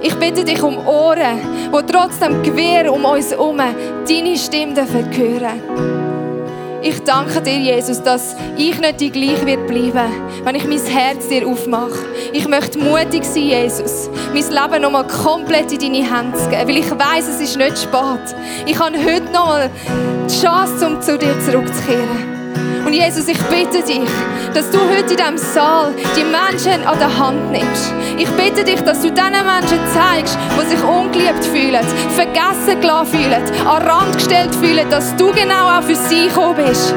Ich 0.00 0.14
bitte 0.14 0.44
dich 0.44 0.62
um 0.62 0.78
Ohren, 0.86 1.40
die 1.72 1.92
trotzdem 1.92 2.44
quer 2.44 2.92
um 2.92 3.04
uns 3.04 3.32
herum 3.32 3.56
deine 3.56 4.38
Stimme 4.38 4.76
hören 4.76 5.10
dürfen. 5.10 5.93
Ich 6.86 7.02
danke 7.04 7.40
dir, 7.40 7.58
Jesus, 7.58 8.02
dass 8.02 8.36
ich 8.58 8.78
nicht 8.78 9.00
die 9.00 9.10
gleich 9.10 9.46
wird 9.46 9.66
bleiben, 9.66 10.12
wenn 10.44 10.54
ich 10.54 10.66
mein 10.66 10.84
Herz 10.84 11.26
dir 11.28 11.48
aufmache. 11.48 12.04
Ich 12.30 12.46
möchte 12.46 12.78
mutig 12.78 13.24
sein, 13.24 13.44
Jesus, 13.44 14.10
mein 14.34 14.44
Leben 14.50 14.82
nochmal 14.82 15.06
komplett 15.06 15.72
in 15.72 15.78
deine 15.78 16.14
Hände 16.14 16.36
zu 16.36 16.46
geben, 16.50 16.68
weil 16.68 16.76
ich 16.76 16.90
weiß, 16.90 17.26
es 17.26 17.40
ist 17.40 17.56
nicht 17.56 17.78
spät. 17.78 18.36
Ich 18.66 18.78
habe 18.78 18.98
heute 19.02 19.32
nochmal 19.32 19.70
die 20.28 20.42
Chance, 20.42 20.86
um 20.86 21.00
zu 21.00 21.16
dir 21.16 21.34
zurückzukehren. 21.40 22.33
Und 22.84 22.92
Jesus, 22.92 23.28
ich 23.28 23.38
bitte 23.44 23.82
dich, 23.82 24.08
dass 24.52 24.70
du 24.70 24.78
heute 24.78 25.14
in 25.14 25.16
diesem 25.16 25.38
Saal 25.38 25.94
die 26.16 26.24
Menschen 26.24 26.86
an 26.86 26.98
der 26.98 27.18
Hand 27.18 27.50
nimmst. 27.50 27.92
Ich 28.18 28.28
bitte 28.30 28.62
dich, 28.62 28.80
dass 28.82 29.00
du 29.00 29.10
diesen 29.10 29.30
Menschen 29.30 29.78
zeigst, 29.92 30.36
die 30.60 30.68
sich 30.68 30.84
ungeliebt 30.84 31.44
fühlen, 31.44 31.84
vergessen 32.14 32.80
gelassen 32.80 33.06
fühlen, 33.06 33.42
an 33.66 33.82
Rand 33.82 34.14
gestellt 34.16 34.54
fühlen, 34.54 34.88
dass 34.90 35.16
du 35.16 35.32
genau 35.32 35.78
auch 35.78 35.82
für 35.82 35.94
sie 35.94 36.28
gekommen 36.28 36.56
bist. 36.56 36.94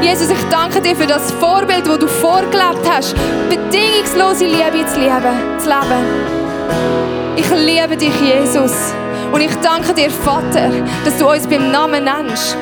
Jesus, 0.00 0.30
ich 0.30 0.44
danke 0.48 0.80
dir 0.80 0.94
für 0.94 1.06
das 1.06 1.32
Vorbild, 1.32 1.86
das 1.86 1.98
du 1.98 2.06
vorgelebt 2.06 2.88
hast, 2.88 3.14
bedingungslose 3.48 4.44
Liebe 4.44 4.86
zu 4.86 5.00
leben. 5.00 5.58
Zu 5.58 5.70
leben. 5.70 6.44
Ich 7.36 7.50
liebe 7.50 7.96
dich, 7.96 8.14
Jesus. 8.20 8.94
Und 9.32 9.40
ich 9.40 9.54
danke 9.56 9.92
dir, 9.92 10.10
Vater, 10.10 10.70
dass 11.04 11.18
du 11.18 11.28
uns 11.28 11.46
beim 11.46 11.72
Namen 11.72 12.04
nennst 12.04 12.56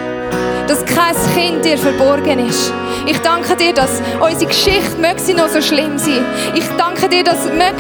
dass 0.66 0.85
kein 0.85 1.14
Kind 1.35 1.64
dir 1.64 1.79
verborgen 1.79 2.46
ist. 2.46 2.72
Ich 3.07 3.18
danke 3.18 3.57
dir, 3.57 3.72
dass 3.72 4.01
unsere 4.20 4.46
Geschichte 4.46 4.96
möge 5.01 5.18
sie 5.18 5.35
noch 5.35 5.48
so 5.48 5.61
schlimm 5.61 5.98
sein. 5.98 6.25
Ich 6.55 6.64
danke 6.77 7.09
dir, 7.09 7.25
dass 7.25 7.44
mög, 7.46 7.75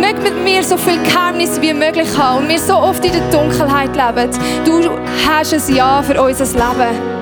mög 0.00 0.22
mit 0.22 0.42
mir 0.42 0.62
so 0.62 0.76
viel 0.76 1.02
Geheimnis 1.02 1.60
wie 1.60 1.72
möglich 1.72 2.08
haben 2.16 2.44
und 2.44 2.48
wir 2.48 2.58
so 2.58 2.76
oft 2.76 3.04
in 3.04 3.12
der 3.12 3.22
Dunkelheit 3.30 3.96
leben. 3.96 4.30
Du 4.64 4.90
hast 5.26 5.52
ein 5.52 5.74
Ja 5.74 6.02
für 6.02 6.20
unser 6.20 6.44
Leben. 6.44 7.16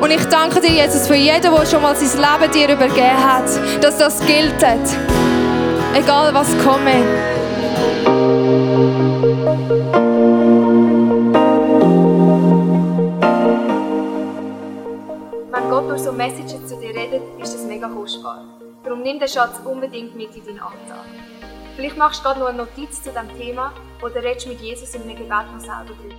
Und 0.00 0.10
ich 0.10 0.24
danke 0.26 0.60
dir, 0.60 0.70
Jesus, 0.70 1.06
für 1.06 1.14
jeden, 1.14 1.42
der 1.42 1.66
schon 1.66 1.82
mal 1.82 1.94
sein 1.94 2.40
Leben 2.40 2.52
dir 2.52 2.74
übergeben 2.74 3.24
hat, 3.24 3.44
dass 3.82 3.98
das 3.98 4.20
gilt. 4.26 4.54
Egal 5.94 6.32
was 6.32 6.48
komme. 15.90 15.98
so 15.98 16.12
Messages 16.12 16.68
zu 16.68 16.76
dir 16.76 16.94
redet, 16.94 17.22
ist 17.40 17.54
das 17.54 17.64
mega 17.64 17.88
kostbar. 17.88 18.44
Darum 18.84 19.02
nimm 19.02 19.18
den 19.18 19.28
Schatz 19.28 19.60
unbedingt 19.64 20.14
mit 20.14 20.34
in 20.36 20.44
deinen 20.44 20.60
Alltag. 20.60 21.04
Vielleicht 21.76 21.96
machst 21.96 22.20
du 22.20 22.24
gerade 22.24 22.40
noch 22.40 22.48
eine 22.48 22.58
Notiz 22.58 23.02
zu 23.02 23.10
diesem 23.10 23.38
Thema 23.38 23.72
oder 24.02 24.22
redest 24.22 24.46
mit 24.46 24.60
Jesus 24.60 24.94
in 24.94 25.02
einem 25.02 25.16
Gebet 25.16 25.52
noch 25.52 25.60
selber 25.60 25.84
drüber. 25.86 26.14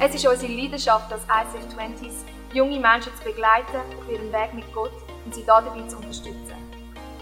Es 0.00 0.14
ist 0.14 0.26
unsere 0.26 0.52
Leidenschaft 0.52 1.12
als 1.12 1.22
ICF 1.22 1.76
20s, 1.76 2.24
junge 2.52 2.80
Menschen 2.80 3.12
zu 3.16 3.24
begleiten 3.24 3.76
auf 3.76 4.10
ihrem 4.10 4.32
Weg 4.32 4.54
mit 4.54 4.72
Gott 4.72 4.92
und 5.24 5.34
sie 5.34 5.44
dabei 5.44 5.86
zu 5.86 5.96
unterstützen. 5.96 6.56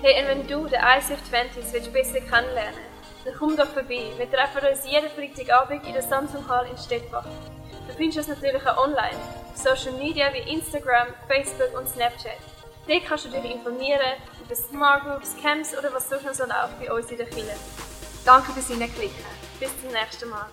Hey, 0.02 0.22
und 0.22 0.28
wenn 0.28 0.46
du 0.46 0.66
den 0.66 0.80
ICF 0.80 1.20
20s 1.30 1.72
willst 1.72 1.92
besser 1.92 2.20
kennenlernen 2.20 2.90
dann 3.22 3.34
komm 3.38 3.54
doch 3.54 3.68
vorbei. 3.68 4.12
Wir 4.16 4.30
treffen 4.30 4.66
uns 4.66 4.90
jeden 4.90 5.10
Freitagabend 5.10 5.86
in 5.86 5.92
der 5.92 6.00
Samsung 6.00 6.48
Hall 6.48 6.66
in 6.70 6.78
Stettbach. 6.78 7.26
Du 7.86 7.94
findest 7.94 8.18
uns 8.18 8.28
natürlich 8.28 8.66
auch 8.66 8.78
online, 8.78 9.18
Social 9.54 9.92
Media 9.98 10.32
wie 10.32 10.50
Instagram, 10.52 11.08
Facebook 11.28 11.78
und 11.78 11.88
Snapchat. 11.88 12.38
Dort 12.86 13.04
kannst 13.06 13.24
du 13.26 13.28
dich 13.28 13.44
informieren 13.44 14.16
über 14.44 14.54
Smart 14.54 15.04
Groups, 15.04 15.36
Camps 15.40 15.76
oder 15.76 15.92
was 15.92 16.08
sonst 16.08 16.24
noch 16.24 16.48
läuft 16.48 16.80
bei 16.80 16.92
uns 16.92 17.10
in 17.10 17.18
der 17.18 17.26
Kirche. 17.26 17.54
Danke 18.24 18.52
fürs 18.52 18.68
Hineinklicken. 18.68 19.24
Bis 19.58 19.70
zum 19.80 19.90
nächsten 19.92 20.28
Mal. 20.28 20.46